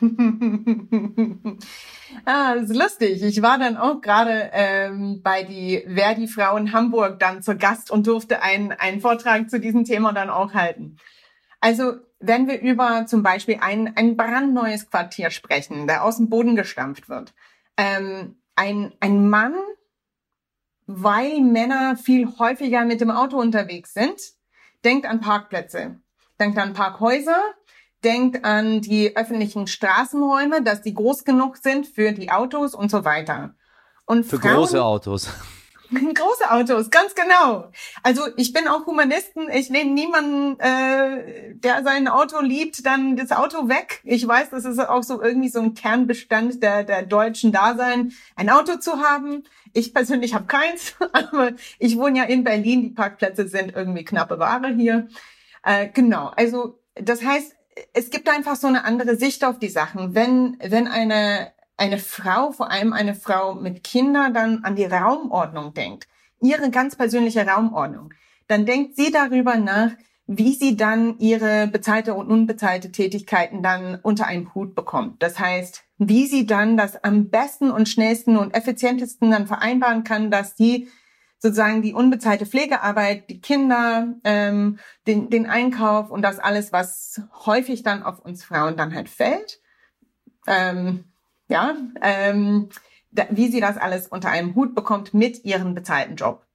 ah, 2.24 2.52
ist 2.52 2.74
lustig. 2.74 3.22
Ich 3.22 3.42
war 3.42 3.58
dann 3.58 3.76
auch 3.76 4.00
gerade 4.00 4.50
ähm, 4.52 5.20
bei 5.22 5.42
die 5.42 5.84
Verdi 5.92 6.28
Frau 6.28 6.56
in 6.56 6.72
Hamburg 6.72 7.18
dann 7.18 7.42
zur 7.42 7.56
Gast 7.56 7.90
und 7.90 8.06
durfte 8.06 8.42
einen, 8.42 8.70
einen 8.72 9.00
Vortrag 9.00 9.50
zu 9.50 9.58
diesem 9.58 9.84
Thema 9.84 10.12
dann 10.12 10.30
auch 10.30 10.54
halten. 10.54 10.96
Also 11.60 11.94
wenn 12.20 12.48
wir 12.48 12.60
über 12.60 13.06
zum 13.06 13.22
Beispiel 13.22 13.58
ein, 13.60 13.96
ein 13.96 14.16
brandneues 14.16 14.90
Quartier 14.90 15.30
sprechen, 15.30 15.86
der 15.86 16.04
aus 16.04 16.18
dem 16.18 16.28
Boden 16.28 16.56
gestampft 16.56 17.08
wird, 17.08 17.34
ähm, 17.80 18.36
ein, 18.54 18.92
ein 19.00 19.28
Mann 19.28 19.54
weil 20.92 21.40
Männer 21.40 21.96
viel 21.96 22.26
häufiger 22.38 22.84
mit 22.84 23.00
dem 23.00 23.10
Auto 23.10 23.38
unterwegs 23.38 23.94
sind. 23.94 24.18
Denkt 24.84 25.06
an 25.06 25.20
Parkplätze, 25.20 26.00
denkt 26.40 26.58
an 26.58 26.72
Parkhäuser, 26.72 27.38
denkt 28.02 28.44
an 28.44 28.80
die 28.80 29.16
öffentlichen 29.16 29.66
Straßenräume, 29.66 30.62
dass 30.62 30.82
die 30.82 30.94
groß 30.94 31.24
genug 31.24 31.58
sind 31.58 31.86
für 31.86 32.12
die 32.12 32.30
Autos 32.30 32.74
und 32.74 32.90
so 32.90 33.04
weiter. 33.04 33.54
Und 34.06 34.24
für 34.24 34.40
Frauen, 34.40 34.54
große 34.56 34.82
Autos. 34.82 35.28
Große 36.14 36.50
Autos, 36.50 36.90
ganz 36.90 37.14
genau. 37.14 37.72
Also 38.02 38.22
ich 38.36 38.52
bin 38.52 38.68
auch 38.68 38.86
Humanisten. 38.86 39.50
Ich 39.50 39.70
nehme 39.70 39.90
niemanden, 39.90 40.60
äh, 40.60 41.54
der 41.54 41.82
sein 41.82 42.06
Auto 42.06 42.40
liebt, 42.40 42.86
dann 42.86 43.16
das 43.16 43.32
Auto 43.32 43.68
weg. 43.68 44.00
Ich 44.04 44.26
weiß, 44.26 44.50
das 44.50 44.64
ist 44.64 44.78
auch 44.78 45.02
so 45.02 45.20
irgendwie 45.20 45.48
so 45.48 45.60
ein 45.60 45.74
Kernbestand 45.74 46.62
der, 46.62 46.84
der 46.84 47.04
deutschen 47.04 47.50
Dasein, 47.50 48.12
ein 48.36 48.50
Auto 48.50 48.76
zu 48.76 49.00
haben. 49.00 49.44
Ich 49.72 49.92
persönlich 49.92 50.34
habe 50.34 50.46
keins, 50.46 50.94
aber 51.12 51.52
ich 51.78 51.96
wohne 51.98 52.18
ja 52.18 52.24
in 52.24 52.44
Berlin. 52.44 52.82
Die 52.82 52.90
Parkplätze 52.90 53.48
sind 53.48 53.74
irgendwie 53.74 54.04
knappe 54.04 54.38
Ware 54.38 54.68
hier. 54.68 55.08
Äh, 55.64 55.88
genau. 55.88 56.30
Also 56.36 56.78
das 56.94 57.24
heißt, 57.24 57.56
es 57.94 58.10
gibt 58.10 58.28
einfach 58.28 58.56
so 58.56 58.68
eine 58.68 58.84
andere 58.84 59.16
Sicht 59.16 59.44
auf 59.44 59.58
die 59.58 59.68
Sachen. 59.68 60.14
Wenn 60.14 60.56
wenn 60.60 60.86
eine 60.86 61.52
eine 61.80 61.98
Frau, 61.98 62.52
vor 62.52 62.70
allem 62.70 62.92
eine 62.92 63.14
Frau 63.14 63.54
mit 63.54 63.82
Kindern, 63.82 64.34
dann 64.34 64.64
an 64.64 64.76
die 64.76 64.84
Raumordnung 64.84 65.72
denkt, 65.72 66.06
ihre 66.40 66.70
ganz 66.70 66.94
persönliche 66.94 67.46
Raumordnung, 67.46 68.12
dann 68.48 68.66
denkt 68.66 68.96
sie 68.96 69.10
darüber 69.10 69.56
nach, 69.56 69.92
wie 70.26 70.54
sie 70.54 70.76
dann 70.76 71.18
ihre 71.18 71.66
bezahlte 71.66 72.14
und 72.14 72.30
unbezahlte 72.30 72.92
Tätigkeiten 72.92 73.62
dann 73.62 73.98
unter 74.02 74.26
einen 74.26 74.54
Hut 74.54 74.74
bekommt. 74.74 75.22
Das 75.22 75.40
heißt, 75.40 75.82
wie 75.98 76.26
sie 76.26 76.46
dann 76.46 76.76
das 76.76 77.02
am 77.02 77.30
besten 77.30 77.70
und 77.70 77.88
schnellsten 77.88 78.36
und 78.36 78.54
effizientesten 78.54 79.30
dann 79.30 79.46
vereinbaren 79.46 80.04
kann, 80.04 80.30
dass 80.30 80.56
sie 80.56 80.88
sozusagen 81.38 81.82
die 81.82 81.94
unbezahlte 81.94 82.46
Pflegearbeit, 82.46 83.28
die 83.30 83.40
Kinder, 83.40 84.14
ähm, 84.24 84.78
den, 85.06 85.30
den 85.30 85.46
Einkauf 85.46 86.10
und 86.10 86.22
das 86.22 86.38
alles, 86.38 86.72
was 86.72 87.22
häufig 87.46 87.82
dann 87.82 88.02
auf 88.02 88.20
uns 88.20 88.44
Frauen 88.44 88.76
dann 88.76 88.94
halt 88.94 89.08
fällt, 89.08 89.60
ähm, 90.46 91.09
ja, 91.50 91.76
ähm, 92.00 92.68
da, 93.10 93.26
wie 93.30 93.48
sie 93.48 93.60
das 93.60 93.76
alles 93.76 94.08
unter 94.08 94.30
einem 94.30 94.54
Hut 94.54 94.74
bekommt 94.74 95.12
mit 95.14 95.44
ihrem 95.44 95.74
bezahlten 95.74 96.16
Job. 96.16 96.46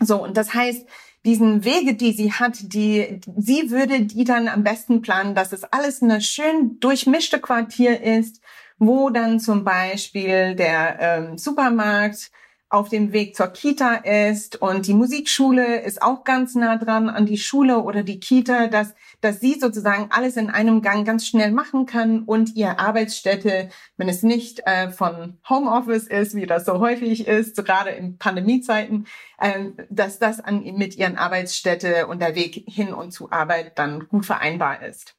So, 0.00 0.22
und 0.22 0.36
das 0.36 0.52
heißt, 0.52 0.86
diesen 1.24 1.64
Wege, 1.64 1.94
die 1.94 2.12
sie 2.12 2.32
hat, 2.32 2.72
die, 2.72 3.20
sie 3.36 3.70
würde 3.70 4.02
die 4.02 4.24
dann 4.24 4.48
am 4.48 4.62
besten 4.62 5.02
planen, 5.02 5.34
dass 5.34 5.52
es 5.52 5.64
alles 5.64 6.02
eine 6.02 6.20
schön 6.20 6.78
durchmischte 6.80 7.40
Quartier 7.40 8.00
ist, 8.00 8.40
wo 8.78 9.10
dann 9.10 9.40
zum 9.40 9.64
Beispiel 9.64 10.54
der 10.54 10.98
ähm, 11.00 11.38
Supermarkt 11.38 12.30
auf 12.68 12.88
dem 12.88 13.12
Weg 13.12 13.36
zur 13.36 13.46
Kita 13.48 13.94
ist 13.94 14.60
und 14.60 14.88
die 14.88 14.94
Musikschule 14.94 15.82
ist 15.82 16.02
auch 16.02 16.24
ganz 16.24 16.56
nah 16.56 16.76
dran 16.76 17.08
an 17.08 17.24
die 17.24 17.38
Schule 17.38 17.78
oder 17.78 18.02
die 18.02 18.18
Kita, 18.18 18.66
dass, 18.66 18.94
dass 19.20 19.38
sie 19.38 19.54
sozusagen 19.54 20.08
alles 20.10 20.36
in 20.36 20.50
einem 20.50 20.82
Gang 20.82 21.06
ganz 21.06 21.26
schnell 21.26 21.52
machen 21.52 21.86
kann 21.86 22.24
und 22.24 22.56
ihr 22.56 22.80
Arbeitsstätte, 22.80 23.68
wenn 23.96 24.08
es 24.08 24.24
nicht 24.24 24.66
äh, 24.66 24.90
von 24.90 25.38
Homeoffice 25.48 26.08
ist, 26.08 26.34
wie 26.34 26.46
das 26.46 26.64
so 26.64 26.80
häufig 26.80 27.28
ist, 27.28 27.56
gerade 27.64 27.90
in 27.90 28.18
Pandemiezeiten, 28.18 29.06
äh, 29.38 29.66
dass 29.88 30.18
das 30.18 30.40
an, 30.40 30.64
mit 30.76 30.96
ihren 30.96 31.16
Arbeitsstätte 31.16 32.08
und 32.08 32.20
der 32.20 32.34
Weg 32.34 32.64
hin 32.68 32.92
und 32.92 33.12
zu 33.12 33.30
Arbeit 33.30 33.78
dann 33.78 34.08
gut 34.08 34.26
vereinbar 34.26 34.82
ist. 34.82 35.14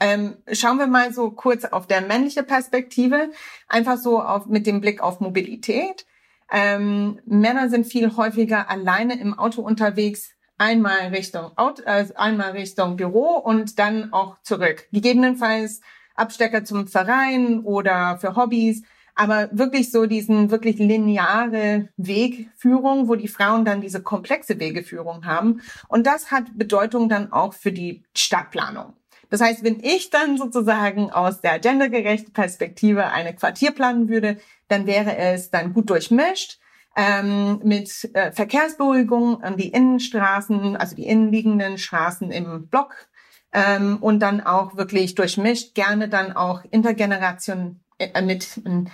Ähm, 0.00 0.38
schauen 0.50 0.78
wir 0.78 0.88
mal 0.88 1.12
so 1.12 1.30
kurz 1.30 1.64
auf 1.64 1.86
der 1.86 2.00
männliche 2.00 2.42
Perspektive, 2.42 3.30
einfach 3.68 3.98
so 3.98 4.20
auf, 4.20 4.46
mit 4.46 4.66
dem 4.66 4.80
Blick 4.80 5.00
auf 5.00 5.20
Mobilität. 5.20 6.06
Ähm, 6.52 7.18
Männer 7.24 7.70
sind 7.70 7.86
viel 7.86 8.14
häufiger 8.14 8.68
alleine 8.68 9.18
im 9.18 9.38
Auto 9.38 9.62
unterwegs, 9.62 10.32
einmal 10.58 11.08
Richtung 11.08 11.56
Auto, 11.56 11.82
äh, 11.86 12.06
einmal 12.14 12.50
Richtung 12.50 12.96
Büro 12.96 13.38
und 13.38 13.78
dann 13.78 14.12
auch 14.12 14.36
zurück. 14.42 14.86
Gegebenenfalls 14.92 15.80
Abstecker 16.14 16.62
zum 16.64 16.86
Verein 16.86 17.60
oder 17.60 18.18
für 18.20 18.36
Hobbys, 18.36 18.82
aber 19.14 19.48
wirklich 19.52 19.90
so 19.90 20.04
diesen 20.04 20.50
wirklich 20.50 20.78
lineare 20.78 21.88
Wegführung, 21.96 23.08
wo 23.08 23.14
die 23.14 23.28
Frauen 23.28 23.64
dann 23.64 23.80
diese 23.80 24.02
komplexe 24.02 24.60
Wegeführung 24.60 25.24
haben. 25.24 25.62
Und 25.88 26.06
das 26.06 26.30
hat 26.30 26.56
Bedeutung 26.56 27.08
dann 27.08 27.32
auch 27.32 27.54
für 27.54 27.72
die 27.72 28.04
Stadtplanung. 28.14 28.92
Das 29.32 29.40
heißt, 29.40 29.64
wenn 29.64 29.80
ich 29.80 30.10
dann 30.10 30.36
sozusagen 30.36 31.10
aus 31.10 31.40
der 31.40 31.58
gendergerechten 31.58 32.34
Perspektive 32.34 33.06
eine 33.06 33.34
Quartier 33.34 33.70
planen 33.70 34.10
würde, 34.10 34.36
dann 34.72 34.86
wäre 34.86 35.16
es 35.16 35.50
dann 35.50 35.72
gut 35.72 35.90
durchmischt 35.90 36.58
ähm, 36.96 37.60
mit 37.62 38.10
äh, 38.14 38.32
Verkehrsberuhigung 38.32 39.42
an 39.42 39.56
die 39.56 39.68
Innenstraßen, 39.68 40.76
also 40.76 40.96
die 40.96 41.06
innenliegenden 41.06 41.78
Straßen 41.78 42.30
im 42.30 42.68
Block 42.68 43.08
ähm, 43.52 43.98
und 44.00 44.20
dann 44.20 44.40
auch 44.40 44.76
wirklich 44.76 45.14
durchmischt, 45.14 45.74
gerne 45.74 46.08
dann 46.08 46.32
auch 46.32 46.64
Intergeneration 46.70 47.80
äh, 47.98 48.22
mit 48.22 48.60
äh, 48.64 48.84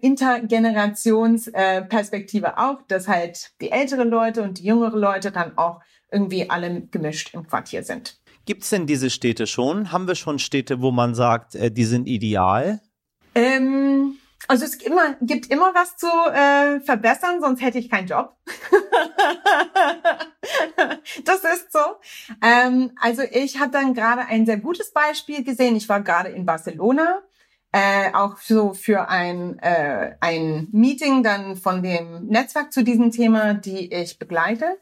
Intergenerationsperspektive 0.00 2.46
äh, 2.46 2.52
auch, 2.56 2.82
dass 2.88 3.08
halt 3.08 3.52
die 3.60 3.70
ältere 3.70 4.04
Leute 4.04 4.42
und 4.42 4.58
die 4.58 4.64
jüngere 4.64 4.96
Leute 4.96 5.30
dann 5.30 5.56
auch 5.56 5.80
irgendwie 6.10 6.50
alle 6.50 6.82
gemischt 6.82 7.34
im 7.34 7.46
Quartier 7.46 7.82
sind. 7.82 8.20
Gibt 8.44 8.62
es 8.62 8.70
denn 8.70 8.86
diese 8.86 9.10
Städte 9.10 9.46
schon? 9.46 9.90
Haben 9.90 10.06
wir 10.06 10.14
schon 10.14 10.38
Städte, 10.38 10.80
wo 10.80 10.92
man 10.92 11.14
sagt, 11.14 11.54
äh, 11.54 11.70
die 11.70 11.84
sind 11.84 12.06
ideal? 12.06 12.80
Ähm, 13.34 13.85
also 14.48 14.64
es 14.64 14.78
gibt 14.78 14.90
immer, 14.90 15.14
gibt 15.20 15.50
immer 15.50 15.74
was 15.74 15.96
zu 15.96 16.06
äh, 16.06 16.80
verbessern, 16.80 17.40
sonst 17.40 17.62
hätte 17.62 17.78
ich 17.78 17.90
keinen 17.90 18.06
Job. 18.06 18.36
das 21.24 21.44
ist 21.44 21.72
so. 21.72 21.80
Ähm, 22.42 22.92
also 23.00 23.22
ich 23.22 23.58
habe 23.58 23.72
dann 23.72 23.94
gerade 23.94 24.22
ein 24.22 24.46
sehr 24.46 24.58
gutes 24.58 24.92
Beispiel 24.92 25.44
gesehen. 25.44 25.76
Ich 25.76 25.88
war 25.88 26.00
gerade 26.00 26.30
in 26.30 26.46
Barcelona, 26.46 27.22
äh, 27.72 28.12
auch 28.12 28.38
so 28.38 28.74
für 28.74 29.08
ein, 29.08 29.58
äh, 29.58 30.16
ein 30.20 30.68
Meeting 30.72 31.22
dann 31.22 31.56
von 31.56 31.82
dem 31.82 32.26
Netzwerk 32.26 32.72
zu 32.72 32.84
diesem 32.84 33.10
Thema, 33.10 33.54
die 33.54 33.92
ich 33.92 34.18
begleite. 34.18 34.78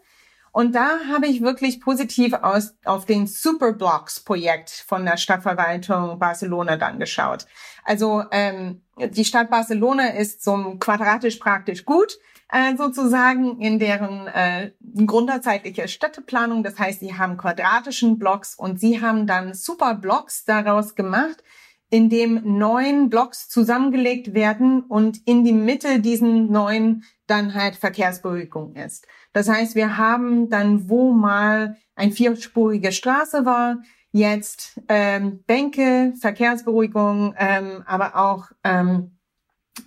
Und 0.55 0.77
da 0.77 1.01
habe 1.13 1.27
ich 1.27 1.43
wirklich 1.43 1.81
positiv 1.81 2.33
aus, 2.33 2.77
auf 2.85 3.07
den 3.07 3.27
Superblocks-Projekt 3.27 4.71
von 4.71 5.05
der 5.05 5.17
Stadtverwaltung 5.17 6.21
Barcelona 6.21 6.77
dann 6.77 7.01
geschaut. 7.01 7.47
Also 7.83 8.23
ähm, 8.31 8.81
die 8.97 9.25
Stadt 9.25 9.51
Barcelona 9.51 10.11
ist 10.11 10.45
so 10.45 10.77
quadratisch 10.79 11.39
praktisch 11.39 11.85
gut 11.85 12.17
äh, 12.53 12.77
sozusagen 12.77 13.61
in 13.61 13.81
deren 13.81 14.29
äh, 14.29 14.71
grundzeitliche 15.05 15.89
Städteplanung. 15.89 16.63
Das 16.63 16.79
heißt, 16.79 17.01
sie 17.01 17.19
haben 17.19 17.37
quadratischen 17.37 18.21
Blocks 18.21 18.55
und 18.55 18.79
sie 18.79 19.01
haben 19.01 19.27
dann 19.27 19.55
Superblocks 19.55 20.45
daraus 20.45 20.95
gemacht, 20.95 21.43
in 21.91 22.11
dem 22.11 22.59
neun 22.59 23.11
Blocks 23.11 23.49
zusammengelegt 23.49 24.35
werden 24.35 24.85
und 24.85 25.19
in 25.27 25.43
die 25.43 25.53
Mitte 25.53 25.99
diesen 25.99 26.53
neun 26.53 27.03
dann 27.27 27.55
halt 27.55 27.75
Verkehrsberuhigung 27.75 28.77
ist. 28.77 29.07
Das 29.35 29.49
heißt, 29.49 29.75
wir 29.75 29.99
haben 29.99 30.49
dann, 30.49 30.89
wo 30.89 31.13
mal 31.13 31.77
ein 31.97 32.13
vierspurige 32.13 32.93
Straße 32.93 33.45
war, 33.45 33.83
jetzt 34.13 34.81
ähm, 34.89 35.43
Bänke, 35.45 36.15
Verkehrsberuhigung, 36.21 37.35
ähm, 37.37 37.83
aber 37.85 38.15
auch 38.15 38.47
ähm, 38.63 39.19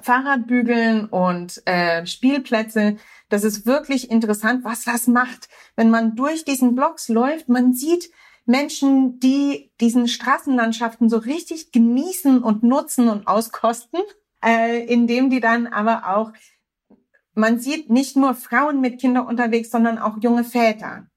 Fahrradbügeln 0.01 1.05
und 1.05 1.65
äh, 1.65 2.05
Spielplätze. 2.05 2.97
Das 3.29 3.45
ist 3.45 3.65
wirklich 3.65 4.12
interessant, 4.12 4.65
was 4.65 4.83
das 4.83 5.07
macht, 5.07 5.47
wenn 5.77 5.89
man 5.89 6.17
durch 6.17 6.43
diesen 6.43 6.75
Blocks 6.75 7.07
läuft. 7.07 7.47
Man 7.47 7.73
sieht 7.73 8.12
Menschen, 8.45 9.19
die 9.21 9.71
diesen 9.79 10.10
Straßenlandschaften 10.10 11.07
so 11.07 11.17
richtig 11.17 11.71
genießen 11.71 12.43
und 12.43 12.63
nutzen 12.63 13.07
und 13.07 13.27
auskosten, 13.27 14.01
äh, 14.43 14.86
indem 14.86 15.29
die 15.29 15.39
dann 15.39 15.67
aber 15.67 16.17
auch 16.17 16.33
man 17.38 17.60
sieht 17.60 17.89
nicht 17.89 18.15
nur 18.15 18.34
Frauen 18.34 18.82
mit 18.82 19.00
Kindern 19.00 19.28
unterwegs, 19.28 19.69
sondern 19.69 20.00
auch 20.00 20.17
junge 20.19 20.43
Väter. 20.43 21.08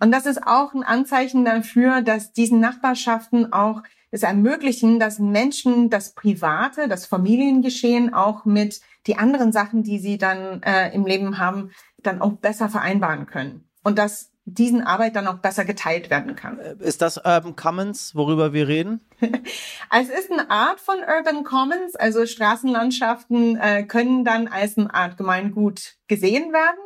Und 0.00 0.12
das 0.12 0.26
ist 0.26 0.46
auch 0.46 0.72
ein 0.72 0.84
Anzeichen 0.84 1.44
dafür, 1.44 2.02
dass 2.02 2.32
diesen 2.32 2.60
Nachbarschaften 2.60 3.52
auch 3.52 3.82
es 4.10 4.22
ermöglichen, 4.22 5.00
dass 5.00 5.18
Menschen 5.18 5.90
das 5.90 6.14
Private, 6.14 6.88
das 6.88 7.06
Familiengeschehen 7.06 8.14
auch 8.14 8.44
mit 8.44 8.80
die 9.06 9.16
anderen 9.16 9.52
Sachen, 9.52 9.82
die 9.82 9.98
sie 9.98 10.16
dann 10.16 10.62
äh, 10.62 10.94
im 10.94 11.04
Leben 11.04 11.38
haben, 11.38 11.72
dann 11.98 12.22
auch 12.22 12.32
besser 12.32 12.68
vereinbaren 12.68 13.26
können. 13.26 13.68
Und 13.82 13.98
dass 13.98 14.30
diesen 14.54 14.82
Arbeit 14.82 15.16
dann 15.16 15.26
auch 15.26 15.38
besser 15.38 15.64
geteilt 15.64 16.10
werden 16.10 16.36
kann. 16.36 16.58
Ist 16.58 17.02
das 17.02 17.16
Urban 17.18 17.56
Commons, 17.56 18.14
worüber 18.14 18.52
wir 18.52 18.68
reden? 18.68 19.00
es 19.20 20.08
ist 20.08 20.30
eine 20.30 20.50
Art 20.50 20.80
von 20.80 20.96
Urban 20.98 21.44
Commons, 21.44 21.96
also 21.96 22.26
Straßenlandschaften 22.26 23.56
äh, 23.56 23.82
können 23.84 24.24
dann 24.24 24.48
als 24.48 24.78
eine 24.78 24.92
Art 24.92 25.16
Gemeingut 25.16 25.96
gesehen 26.06 26.52
werden. 26.52 26.78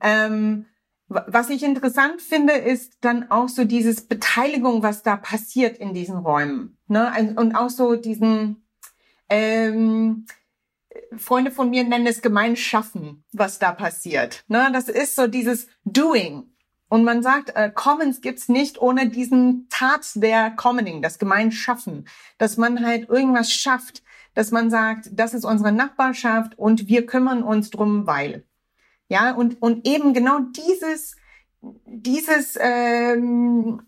Ähm, 0.00 0.66
was 1.08 1.50
ich 1.50 1.64
interessant 1.64 2.22
finde, 2.22 2.52
ist 2.52 2.98
dann 3.00 3.30
auch 3.30 3.48
so 3.48 3.64
dieses 3.64 4.06
Beteiligung, 4.06 4.82
was 4.82 5.02
da 5.02 5.16
passiert 5.16 5.76
in 5.78 5.92
diesen 5.92 6.18
Räumen. 6.18 6.78
Ne? 6.86 7.34
Und 7.36 7.56
auch 7.56 7.68
so 7.68 7.96
diesen, 7.96 8.64
ähm, 9.28 10.26
Freunde 11.16 11.50
von 11.50 11.70
mir 11.70 11.84
nennen 11.84 12.06
es 12.06 12.22
Gemeinschaffen, 12.22 13.24
was 13.32 13.58
da 13.58 13.72
passiert. 13.72 14.44
Ne? 14.48 14.70
Das 14.72 14.88
ist 14.88 15.16
so 15.16 15.26
dieses 15.26 15.68
Doing. 15.84 16.44
Und 16.90 17.04
man 17.04 17.22
sagt, 17.22 17.54
äh, 17.54 17.70
Commons 17.72 18.20
gibt's 18.20 18.48
nicht 18.48 18.82
ohne 18.82 19.08
diesen 19.08 19.68
Tat 19.70 20.10
der 20.16 20.50
Commoning, 20.50 21.02
das 21.02 21.20
Gemeinschaffen, 21.20 22.08
dass 22.36 22.56
man 22.56 22.84
halt 22.84 23.08
irgendwas 23.08 23.52
schafft, 23.52 24.02
dass 24.34 24.50
man 24.50 24.70
sagt, 24.70 25.08
das 25.12 25.32
ist 25.32 25.44
unsere 25.44 25.70
Nachbarschaft 25.70 26.58
und 26.58 26.88
wir 26.88 27.06
kümmern 27.06 27.44
uns 27.44 27.70
drum, 27.70 28.08
weil. 28.08 28.44
Ja, 29.08 29.32
und, 29.32 29.62
und 29.62 29.86
eben 29.86 30.14
genau 30.14 30.40
dieses, 30.40 31.14
dieses 31.86 32.58
ähm, 32.60 33.82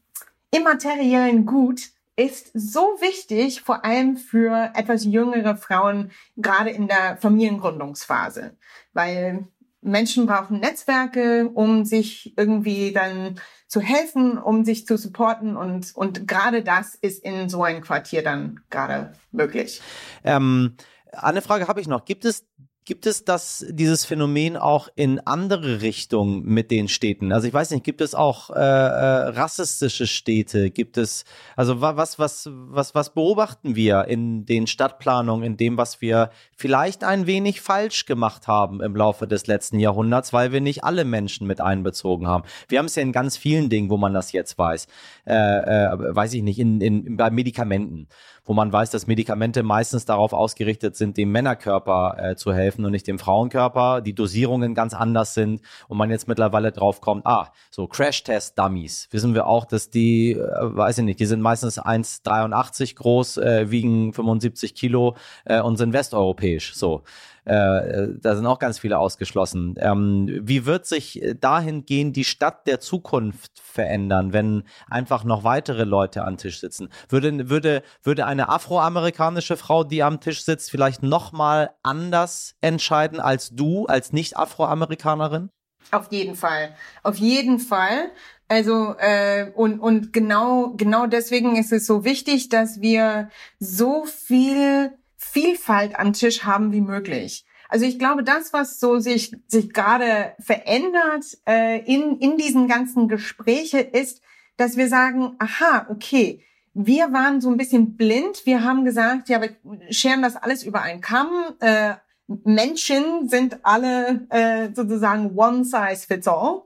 immateriellen 0.52 1.44
Gut 1.44 1.90
ist 2.14 2.52
so 2.54 2.82
wichtig, 3.00 3.62
vor 3.62 3.84
allem 3.84 4.16
für 4.16 4.70
etwas 4.74 5.04
jüngere 5.04 5.56
Frauen, 5.56 6.12
gerade 6.36 6.70
in 6.70 6.86
der 6.86 7.16
Familiengründungsphase, 7.16 8.56
weil 8.92 9.48
Menschen 9.82 10.26
brauchen 10.26 10.60
Netzwerke, 10.60 11.50
um 11.52 11.84
sich 11.84 12.34
irgendwie 12.36 12.92
dann 12.92 13.40
zu 13.66 13.80
helfen, 13.80 14.38
um 14.38 14.64
sich 14.64 14.86
zu 14.86 14.96
supporten 14.96 15.56
und, 15.56 15.94
und 15.94 16.28
gerade 16.28 16.62
das 16.62 16.94
ist 16.94 17.24
in 17.24 17.48
so 17.48 17.64
einem 17.64 17.80
Quartier 17.80 18.22
dann 18.22 18.60
gerade 18.70 19.12
möglich. 19.32 19.80
Ähm, 20.24 20.76
eine 21.12 21.42
Frage 21.42 21.68
habe 21.68 21.80
ich 21.80 21.88
noch. 21.88 22.04
Gibt 22.04 22.24
es 22.24 22.46
Gibt 22.84 23.06
es 23.06 23.24
das, 23.24 23.64
dieses 23.68 24.04
Phänomen 24.04 24.56
auch 24.56 24.88
in 24.96 25.20
andere 25.20 25.82
Richtungen 25.82 26.42
mit 26.44 26.72
den 26.72 26.88
Städten? 26.88 27.32
Also 27.32 27.46
ich 27.46 27.54
weiß 27.54 27.70
nicht, 27.70 27.84
gibt 27.84 28.00
es 28.00 28.12
auch 28.12 28.50
äh, 28.50 28.54
äh, 28.54 29.28
rassistische 29.28 30.08
Städte? 30.08 30.70
Gibt 30.70 30.98
es, 30.98 31.24
also 31.54 31.80
was, 31.80 32.18
was, 32.18 32.50
was, 32.50 32.92
was 32.96 33.14
beobachten 33.14 33.76
wir 33.76 34.06
in 34.06 34.46
den 34.46 34.66
Stadtplanungen, 34.66 35.44
in 35.44 35.56
dem, 35.56 35.76
was 35.76 36.00
wir 36.00 36.30
vielleicht 36.56 37.04
ein 37.04 37.28
wenig 37.28 37.60
falsch 37.60 38.04
gemacht 38.04 38.48
haben 38.48 38.82
im 38.82 38.96
Laufe 38.96 39.28
des 39.28 39.46
letzten 39.46 39.78
Jahrhunderts, 39.78 40.32
weil 40.32 40.50
wir 40.50 40.60
nicht 40.60 40.82
alle 40.82 41.04
Menschen 41.04 41.46
mit 41.46 41.60
einbezogen 41.60 42.26
haben? 42.26 42.42
Wir 42.66 42.80
haben 42.80 42.86
es 42.86 42.96
ja 42.96 43.02
in 43.02 43.12
ganz 43.12 43.36
vielen 43.36 43.70
Dingen, 43.70 43.90
wo 43.90 43.96
man 43.96 44.12
das 44.12 44.32
jetzt 44.32 44.58
weiß. 44.58 44.88
Äh, 45.24 45.34
äh, 45.34 46.16
weiß 46.16 46.34
ich 46.34 46.42
nicht, 46.42 46.58
in, 46.58 46.80
in, 46.80 47.16
bei 47.16 47.30
Medikamenten 47.30 48.08
wo 48.44 48.54
man 48.54 48.72
weiß, 48.72 48.90
dass 48.90 49.06
Medikamente 49.06 49.62
meistens 49.62 50.04
darauf 50.04 50.32
ausgerichtet 50.32 50.96
sind, 50.96 51.16
dem 51.16 51.30
Männerkörper 51.32 52.16
äh, 52.18 52.36
zu 52.36 52.52
helfen 52.52 52.84
und 52.84 52.92
nicht 52.92 53.06
dem 53.06 53.18
Frauenkörper, 53.18 54.00
die 54.00 54.14
Dosierungen 54.14 54.74
ganz 54.74 54.94
anders 54.94 55.34
sind 55.34 55.60
und 55.88 55.98
man 55.98 56.10
jetzt 56.10 56.28
mittlerweile 56.28 56.72
drauf 56.72 57.00
kommt, 57.00 57.26
ah, 57.26 57.52
so 57.70 57.86
Crash-Test-Dummies, 57.86 59.08
wissen 59.10 59.34
wir 59.34 59.46
auch, 59.46 59.64
dass 59.64 59.90
die, 59.90 60.32
äh, 60.32 60.38
weiß 60.38 60.98
ich 60.98 61.04
nicht, 61.04 61.20
die 61.20 61.26
sind 61.26 61.40
meistens 61.40 61.78
1,83 61.78 62.96
groß, 62.96 63.36
äh, 63.38 63.70
wiegen 63.70 64.12
75 64.12 64.74
Kilo 64.74 65.16
äh, 65.44 65.60
und 65.60 65.76
sind 65.76 65.92
westeuropäisch, 65.92 66.74
so. 66.74 67.02
Äh, 67.44 68.08
da 68.20 68.36
sind 68.36 68.46
auch 68.46 68.58
ganz 68.58 68.78
viele 68.78 68.98
ausgeschlossen. 68.98 69.74
Ähm, 69.78 70.28
wie 70.42 70.64
wird 70.64 70.86
sich 70.86 71.22
dahingehend 71.40 72.14
die 72.14 72.24
Stadt 72.24 72.66
der 72.66 72.78
Zukunft 72.78 73.58
verändern, 73.60 74.32
wenn 74.32 74.62
einfach 74.88 75.24
noch 75.24 75.42
weitere 75.42 75.84
Leute 75.84 76.24
am 76.24 76.36
Tisch 76.36 76.60
sitzen? 76.60 76.88
Würde, 77.08 77.48
würde, 77.48 77.82
würde 78.02 78.26
eine 78.26 78.48
afroamerikanische 78.48 79.56
Frau, 79.56 79.82
die 79.82 80.02
am 80.02 80.20
Tisch 80.20 80.44
sitzt, 80.44 80.70
vielleicht 80.70 81.02
noch 81.02 81.32
mal 81.32 81.70
anders 81.82 82.54
entscheiden 82.60 83.18
als 83.18 83.50
du, 83.50 83.86
als 83.86 84.12
Nicht-Afroamerikanerin? 84.12 85.50
Auf 85.90 86.12
jeden 86.12 86.36
Fall. 86.36 86.74
Auf 87.02 87.16
jeden 87.16 87.58
Fall. 87.58 88.10
Also 88.48 88.94
äh, 88.98 89.50
und 89.54 89.80
und 89.80 90.12
genau 90.12 90.74
genau 90.76 91.06
deswegen 91.06 91.56
ist 91.56 91.72
es 91.72 91.86
so 91.86 92.04
wichtig, 92.04 92.50
dass 92.50 92.80
wir 92.80 93.30
so 93.58 94.04
viel 94.04 94.92
Vielfalt 95.22 95.98
am 95.98 96.12
Tisch 96.12 96.44
haben 96.44 96.72
wie 96.72 96.80
möglich. 96.80 97.44
Also 97.68 97.86
ich 97.86 97.98
glaube, 97.98 98.22
das, 98.22 98.52
was 98.52 98.78
so 98.80 98.98
sich, 98.98 99.34
sich 99.46 99.72
gerade 99.72 100.34
verändert 100.38 101.24
äh, 101.48 101.80
in, 101.84 102.18
in 102.18 102.36
diesen 102.36 102.68
ganzen 102.68 103.08
Gespräche, 103.08 103.78
ist, 103.78 104.20
dass 104.58 104.76
wir 104.76 104.88
sagen, 104.88 105.36
aha, 105.38 105.86
okay, 105.88 106.44
wir 106.74 107.12
waren 107.12 107.40
so 107.40 107.50
ein 107.50 107.56
bisschen 107.56 107.96
blind. 107.96 108.44
Wir 108.44 108.62
haben 108.64 108.84
gesagt, 108.84 109.28
ja, 109.28 109.40
wir 109.40 109.56
scheren 109.90 110.22
das 110.22 110.36
alles 110.36 110.64
über 110.64 110.82
einen 110.82 111.00
Kamm. 111.00 111.30
Äh, 111.60 111.94
Menschen 112.26 113.28
sind 113.28 113.64
alle 113.64 114.26
äh, 114.30 114.68
sozusagen 114.74 115.38
one 115.38 115.64
size 115.64 116.06
fits 116.06 116.28
all. 116.28 116.62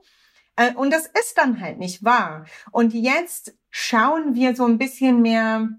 Äh, 0.57 0.73
und 0.73 0.91
das 0.91 1.05
ist 1.05 1.37
dann 1.37 1.61
halt 1.61 1.77
nicht 1.77 2.03
wahr. 2.03 2.45
Und 2.71 2.93
jetzt 2.93 3.55
schauen 3.69 4.35
wir 4.35 4.55
so 4.55 4.65
ein 4.65 4.77
bisschen 4.77 5.21
mehr 5.21 5.69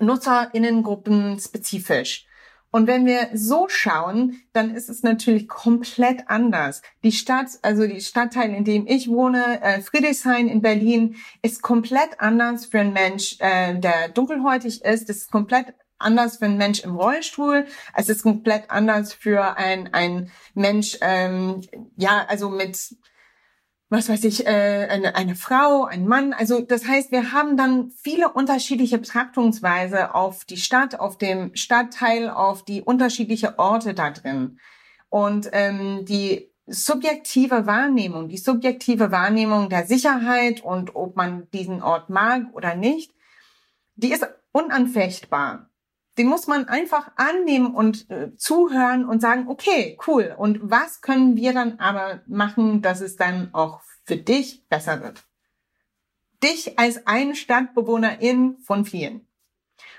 Nutzerinnengruppen 0.00 1.38
spezifisch. 1.38 2.26
Und 2.74 2.88
wenn 2.88 3.06
wir 3.06 3.28
so 3.34 3.68
schauen, 3.68 4.42
dann 4.52 4.74
ist 4.74 4.88
es 4.88 5.04
natürlich 5.04 5.46
komplett 5.46 6.28
anders. 6.28 6.82
Die 7.04 7.12
Stadt, 7.12 7.46
also 7.62 7.86
die 7.86 8.00
Stadtteil, 8.00 8.52
in 8.52 8.64
dem 8.64 8.88
ich 8.88 9.08
wohne, 9.08 9.62
äh, 9.62 9.80
Friedrichshain 9.80 10.48
in 10.48 10.60
Berlin, 10.60 11.14
ist 11.40 11.62
komplett 11.62 12.18
anders 12.18 12.66
für 12.66 12.80
einen 12.80 12.92
Mensch, 12.92 13.36
äh, 13.38 13.78
der 13.78 14.08
dunkelhäutig 14.08 14.82
ist. 14.82 15.08
Es 15.08 15.18
ist 15.18 15.30
komplett 15.30 15.72
anders 15.98 16.38
für 16.38 16.46
einen 16.46 16.58
Mensch 16.58 16.80
im 16.80 16.96
Rollstuhl. 16.96 17.66
Es 17.94 18.08
ist 18.08 18.24
komplett 18.24 18.68
anders 18.70 19.12
für 19.12 19.56
ein, 19.56 19.94
ein 19.94 20.32
Mensch, 20.54 20.98
ähm, 21.00 21.60
ja, 21.96 22.26
also 22.28 22.48
mit 22.48 22.96
was 23.90 24.08
weiß 24.08 24.24
ich, 24.24 24.46
äh, 24.46 24.88
eine, 24.90 25.14
eine 25.14 25.34
Frau, 25.34 25.84
ein 25.84 26.06
Mann. 26.06 26.32
Also 26.32 26.60
das 26.60 26.86
heißt, 26.86 27.12
wir 27.12 27.32
haben 27.32 27.56
dann 27.56 27.90
viele 27.90 28.32
unterschiedliche 28.32 28.98
Betrachtungsweise 28.98 30.14
auf 30.14 30.44
die 30.44 30.56
Stadt, 30.56 30.98
auf 30.98 31.18
dem 31.18 31.54
Stadtteil, 31.54 32.30
auf 32.30 32.64
die 32.64 32.82
unterschiedlichen 32.82 33.54
Orte 33.56 33.94
da 33.94 34.10
drin. 34.10 34.58
Und 35.10 35.48
ähm, 35.52 36.04
die 36.06 36.50
subjektive 36.66 37.66
Wahrnehmung, 37.66 38.28
die 38.28 38.38
subjektive 38.38 39.10
Wahrnehmung 39.10 39.68
der 39.68 39.86
Sicherheit 39.86 40.62
und 40.62 40.96
ob 40.96 41.14
man 41.14 41.48
diesen 41.52 41.82
Ort 41.82 42.08
mag 42.08 42.46
oder 42.52 42.74
nicht, 42.74 43.12
die 43.96 44.12
ist 44.12 44.26
unanfechtbar 44.52 45.70
den 46.18 46.28
muss 46.28 46.46
man 46.46 46.66
einfach 46.68 47.10
annehmen 47.16 47.74
und 47.74 48.08
äh, 48.10 48.34
zuhören 48.36 49.04
und 49.04 49.20
sagen, 49.20 49.48
okay, 49.48 49.98
cool. 50.06 50.34
Und 50.36 50.60
was 50.62 51.00
können 51.00 51.36
wir 51.36 51.52
dann 51.52 51.78
aber 51.80 52.22
machen, 52.26 52.82
dass 52.82 53.00
es 53.00 53.16
dann 53.16 53.52
auch 53.52 53.80
für 54.04 54.16
dich 54.16 54.66
besser 54.68 55.02
wird? 55.02 55.24
Dich 56.42 56.78
als 56.78 57.06
eine 57.06 57.34
Stadtbewohnerin 57.34 58.58
von 58.58 58.84
vielen. 58.84 59.26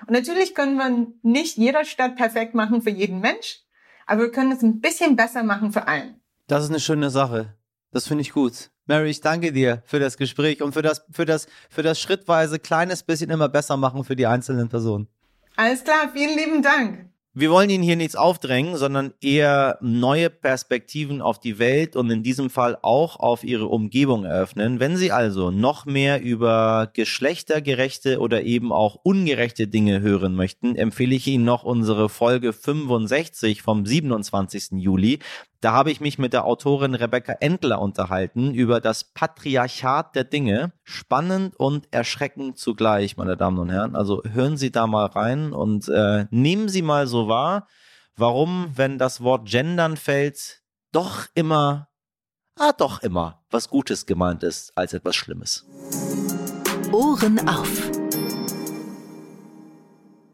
Und 0.02 0.12
natürlich 0.12 0.54
können 0.54 0.76
wir 0.76 1.06
nicht 1.22 1.56
jeder 1.56 1.84
Stadt 1.84 2.16
perfekt 2.16 2.54
machen 2.54 2.82
für 2.82 2.90
jeden 2.90 3.20
Mensch, 3.20 3.60
aber 4.06 4.22
wir 4.22 4.30
können 4.30 4.52
es 4.52 4.62
ein 4.62 4.80
bisschen 4.80 5.16
besser 5.16 5.42
machen 5.42 5.72
für 5.72 5.86
allen. 5.86 6.20
Das 6.46 6.64
ist 6.64 6.70
eine 6.70 6.80
schöne 6.80 7.10
Sache. 7.10 7.56
Das 7.90 8.06
finde 8.06 8.22
ich 8.22 8.32
gut. 8.32 8.70
Mary, 8.86 9.10
ich 9.10 9.20
danke 9.20 9.52
dir 9.52 9.82
für 9.84 9.98
das 9.98 10.16
Gespräch 10.16 10.62
und 10.62 10.72
für 10.72 10.82
das, 10.82 11.04
für 11.10 11.24
das, 11.24 11.46
für 11.68 11.82
das 11.82 12.00
schrittweise 12.00 12.58
kleines 12.58 13.02
bisschen 13.02 13.30
immer 13.30 13.48
besser 13.48 13.76
machen 13.76 14.04
für 14.04 14.14
die 14.14 14.26
einzelnen 14.26 14.68
Personen. 14.68 15.08
Alles 15.56 15.84
klar, 15.84 16.10
vielen 16.12 16.36
lieben 16.36 16.62
Dank. 16.62 17.06
Wir 17.38 17.50
wollen 17.50 17.68
Ihnen 17.68 17.82
hier 17.82 17.96
nichts 17.96 18.16
aufdrängen, 18.16 18.76
sondern 18.76 19.12
eher 19.20 19.76
neue 19.82 20.30
Perspektiven 20.30 21.20
auf 21.20 21.38
die 21.38 21.58
Welt 21.58 21.94
und 21.94 22.10
in 22.10 22.22
diesem 22.22 22.48
Fall 22.48 22.78
auch 22.80 23.20
auf 23.20 23.44
Ihre 23.44 23.66
Umgebung 23.66 24.24
eröffnen. 24.24 24.80
Wenn 24.80 24.96
Sie 24.96 25.12
also 25.12 25.50
noch 25.50 25.84
mehr 25.84 26.22
über 26.22 26.90
geschlechtergerechte 26.94 28.20
oder 28.20 28.42
eben 28.42 28.72
auch 28.72 28.96
ungerechte 29.02 29.66
Dinge 29.66 30.00
hören 30.00 30.34
möchten, 30.34 30.76
empfehle 30.76 31.14
ich 31.14 31.26
Ihnen 31.26 31.44
noch 31.44 31.62
unsere 31.62 32.08
Folge 32.08 32.54
65 32.54 33.60
vom 33.60 33.84
27. 33.84 34.72
Juli. 34.72 35.18
Da 35.66 35.72
habe 35.72 35.90
ich 35.90 36.00
mich 36.00 36.16
mit 36.16 36.32
der 36.32 36.44
Autorin 36.44 36.94
Rebecca 36.94 37.32
Endler 37.40 37.80
unterhalten 37.80 38.54
über 38.54 38.80
das 38.80 39.02
Patriarchat 39.02 40.14
der 40.14 40.22
Dinge. 40.22 40.70
Spannend 40.84 41.56
und 41.56 41.92
erschreckend 41.92 42.56
zugleich, 42.56 43.16
meine 43.16 43.36
Damen 43.36 43.58
und 43.58 43.70
Herren. 43.70 43.96
Also 43.96 44.22
hören 44.22 44.56
Sie 44.56 44.70
da 44.70 44.86
mal 44.86 45.06
rein 45.06 45.52
und 45.52 45.88
äh, 45.88 46.26
nehmen 46.30 46.68
Sie 46.68 46.82
mal 46.82 47.08
so 47.08 47.26
wahr, 47.26 47.66
warum, 48.14 48.70
wenn 48.76 48.96
das 48.96 49.22
Wort 49.22 49.48
gendern 49.48 49.96
fällt, 49.96 50.62
doch 50.92 51.26
immer, 51.34 51.88
ah 52.56 52.70
doch 52.70 53.02
immer, 53.02 53.42
was 53.50 53.68
Gutes 53.68 54.06
gemeint 54.06 54.44
ist 54.44 54.70
als 54.76 54.92
etwas 54.92 55.16
Schlimmes. 55.16 55.66
Ohren 56.92 57.48
auf. 57.48 58.05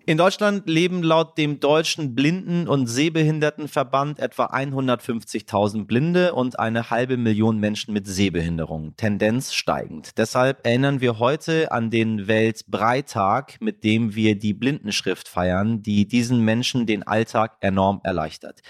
In 0.04 0.18
Deutschland 0.18 0.68
leben 0.68 1.04
laut 1.04 1.38
dem 1.38 1.60
Deutschen 1.60 2.16
Blinden- 2.16 2.66
und 2.66 2.88
Sehbehindertenverband 2.88 4.18
etwa 4.18 4.46
150.000 4.46 5.84
Blinde 5.84 6.34
und 6.34 6.58
eine 6.58 6.90
halbe 6.90 7.16
Million 7.16 7.58
Menschen 7.58 7.94
mit 7.94 8.08
Sehbehinderung, 8.08 8.96
Tendenz 8.96 9.52
steigend. 9.52 10.18
Deshalb 10.18 10.66
erinnern 10.66 11.00
wir 11.00 11.20
heute 11.20 11.70
an 11.70 11.90
den 11.90 12.26
Weltbreitag, 12.26 13.60
mit 13.60 13.84
dem 13.84 14.16
wir 14.16 14.36
die 14.36 14.54
Blindenschrift 14.54 15.28
feiern, 15.28 15.84
die 15.84 16.08
diesen 16.08 16.40
Menschen 16.40 16.84
den 16.84 17.04
Alltag 17.04 17.58
enorm 17.60 18.00
erleichtert. 18.02 18.60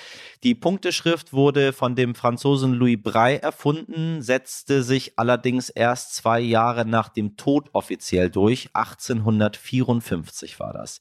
Die 0.45 0.55
Punkteschrift 0.55 1.33
wurde 1.33 1.73
von 1.73 1.97
dem 1.97 2.15
Franzosen 2.15 2.75
Louis 2.75 2.99
Braille 3.03 3.41
erfunden, 3.41 4.21
setzte 4.21 4.83
sich 4.83 5.19
allerdings 5.19 5.71
erst 5.71 6.15
zwei 6.15 6.41
Jahre 6.41 6.85
nach 6.85 7.09
dem 7.09 7.39
Tod 7.39 7.71
offiziell 7.73 8.29
durch. 8.29 8.69
1854 8.75 10.61
war 10.61 10.75
das. 10.75 11.01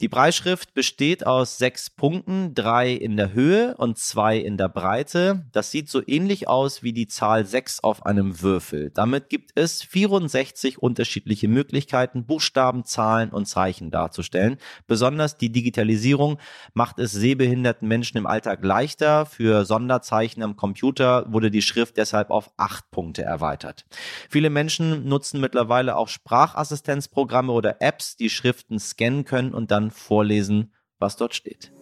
Die 0.00 0.06
Breitschrift 0.06 0.74
besteht 0.74 1.26
aus 1.26 1.58
sechs 1.58 1.90
Punkten, 1.90 2.54
drei 2.54 2.92
in 2.92 3.16
der 3.16 3.32
Höhe 3.32 3.74
und 3.78 3.98
zwei 3.98 4.38
in 4.38 4.56
der 4.56 4.68
Breite. 4.68 5.44
Das 5.50 5.72
sieht 5.72 5.90
so 5.90 6.00
ähnlich 6.06 6.46
aus 6.46 6.84
wie 6.84 6.92
die 6.92 7.08
Zahl 7.08 7.44
sechs 7.44 7.80
auf 7.80 8.06
einem 8.06 8.40
Würfel. 8.40 8.92
Damit 8.94 9.28
gibt 9.28 9.50
es 9.56 9.82
64 9.82 10.80
unterschiedliche 10.80 11.48
Möglichkeiten, 11.48 12.26
Buchstaben, 12.26 12.84
Zahlen 12.84 13.30
und 13.30 13.46
Zeichen 13.46 13.90
darzustellen. 13.90 14.58
Besonders 14.86 15.36
die 15.36 15.50
Digitalisierung 15.50 16.38
macht 16.74 17.00
es 17.00 17.10
sehbehinderten 17.10 17.88
Menschen 17.88 18.18
im 18.18 18.26
Alltag 18.28 18.64
leichter. 18.64 19.26
Für 19.26 19.64
Sonderzeichen 19.64 20.44
am 20.44 20.54
Computer 20.54 21.26
wurde 21.32 21.50
die 21.50 21.62
Schrift 21.62 21.96
deshalb 21.96 22.30
auf 22.30 22.52
acht 22.56 22.88
Punkte 22.92 23.24
erweitert. 23.24 23.84
Viele 24.30 24.48
Menschen 24.48 25.08
nutzen 25.08 25.40
mittlerweile 25.40 25.96
auch 25.96 26.06
Sprachassistenzprogramme 26.06 27.50
oder 27.50 27.82
Apps, 27.82 28.14
die 28.14 28.30
Schriften 28.30 28.78
scannen 28.78 29.24
können 29.24 29.54
und 29.54 29.72
dann 29.72 29.87
vorlesen, 29.90 30.72
was 30.98 31.16
dort 31.16 31.34
steht. 31.34 31.72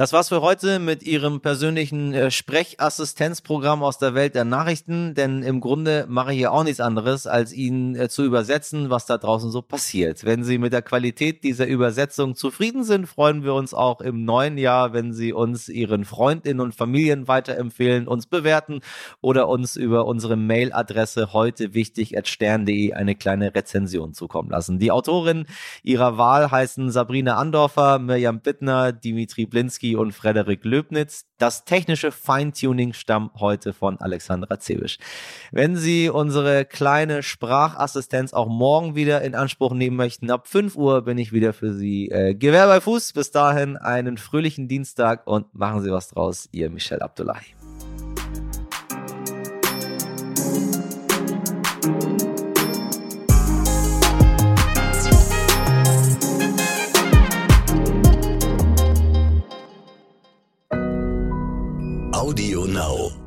Das 0.00 0.14
war's 0.14 0.30
für 0.30 0.40
heute 0.40 0.78
mit 0.78 1.02
Ihrem 1.02 1.42
persönlichen 1.42 2.14
äh, 2.14 2.30
Sprechassistenzprogramm 2.30 3.82
aus 3.82 3.98
der 3.98 4.14
Welt 4.14 4.34
der 4.34 4.46
Nachrichten, 4.46 5.12
denn 5.12 5.42
im 5.42 5.60
Grunde 5.60 6.06
mache 6.08 6.32
ich 6.32 6.38
hier 6.38 6.52
auch 6.52 6.64
nichts 6.64 6.80
anderes, 6.80 7.26
als 7.26 7.52
Ihnen 7.52 7.94
äh, 7.94 8.08
zu 8.08 8.24
übersetzen, 8.24 8.88
was 8.88 9.04
da 9.04 9.18
draußen 9.18 9.50
so 9.50 9.60
passiert. 9.60 10.24
Wenn 10.24 10.42
Sie 10.42 10.56
mit 10.56 10.72
der 10.72 10.80
Qualität 10.80 11.44
dieser 11.44 11.66
Übersetzung 11.66 12.34
zufrieden 12.34 12.82
sind, 12.82 13.08
freuen 13.08 13.44
wir 13.44 13.52
uns 13.52 13.74
auch 13.74 14.00
im 14.00 14.24
neuen 14.24 14.56
Jahr, 14.56 14.94
wenn 14.94 15.12
Sie 15.12 15.34
uns 15.34 15.68
Ihren 15.68 16.06
Freundinnen 16.06 16.60
und 16.60 16.74
Familien 16.74 17.28
weiterempfehlen, 17.28 18.08
uns 18.08 18.24
bewerten 18.24 18.80
oder 19.20 19.48
uns 19.48 19.76
über 19.76 20.06
unsere 20.06 20.38
Mailadresse 20.38 21.34
heute 21.34 21.74
wichtig 21.74 22.16
at 22.16 22.26
stern.de 22.26 22.94
eine 22.94 23.16
kleine 23.16 23.54
Rezension 23.54 24.14
zukommen 24.14 24.48
lassen. 24.48 24.78
Die 24.78 24.92
Autorinnen 24.92 25.44
Ihrer 25.82 26.16
Wahl 26.16 26.50
heißen 26.50 26.90
Sabrina 26.90 27.36
Andorfer, 27.36 27.98
Mirjam 27.98 28.40
Bittner, 28.40 28.92
Dimitri 28.92 29.44
Blinski 29.44 29.89
und 29.96 30.12
Frederik 30.12 30.64
Löbnitz. 30.64 31.26
Das 31.38 31.64
technische 31.64 32.12
Feintuning 32.12 32.92
stammt 32.92 33.34
heute 33.40 33.72
von 33.72 33.98
Alexandra 34.00 34.58
Zebisch. 34.58 34.98
Wenn 35.52 35.76
Sie 35.76 36.08
unsere 36.08 36.64
kleine 36.64 37.22
Sprachassistenz 37.22 38.32
auch 38.32 38.48
morgen 38.48 38.94
wieder 38.94 39.22
in 39.22 39.34
Anspruch 39.34 39.72
nehmen 39.72 39.96
möchten, 39.96 40.30
ab 40.30 40.48
5 40.48 40.76
Uhr 40.76 41.02
bin 41.02 41.18
ich 41.18 41.32
wieder 41.32 41.52
für 41.52 41.72
Sie 41.72 42.08
äh, 42.08 42.34
Gewehr 42.34 42.66
bei 42.66 42.80
Fuß. 42.80 43.12
Bis 43.12 43.30
dahin 43.30 43.76
einen 43.76 44.18
fröhlichen 44.18 44.68
Dienstag 44.68 45.26
und 45.26 45.54
machen 45.54 45.82
Sie 45.82 45.90
was 45.90 46.08
draus. 46.08 46.48
Ihr 46.52 46.70
Michel 46.70 47.00
Abdullahi. 47.00 47.59
Audio 62.20 62.66
Now. 62.66 63.19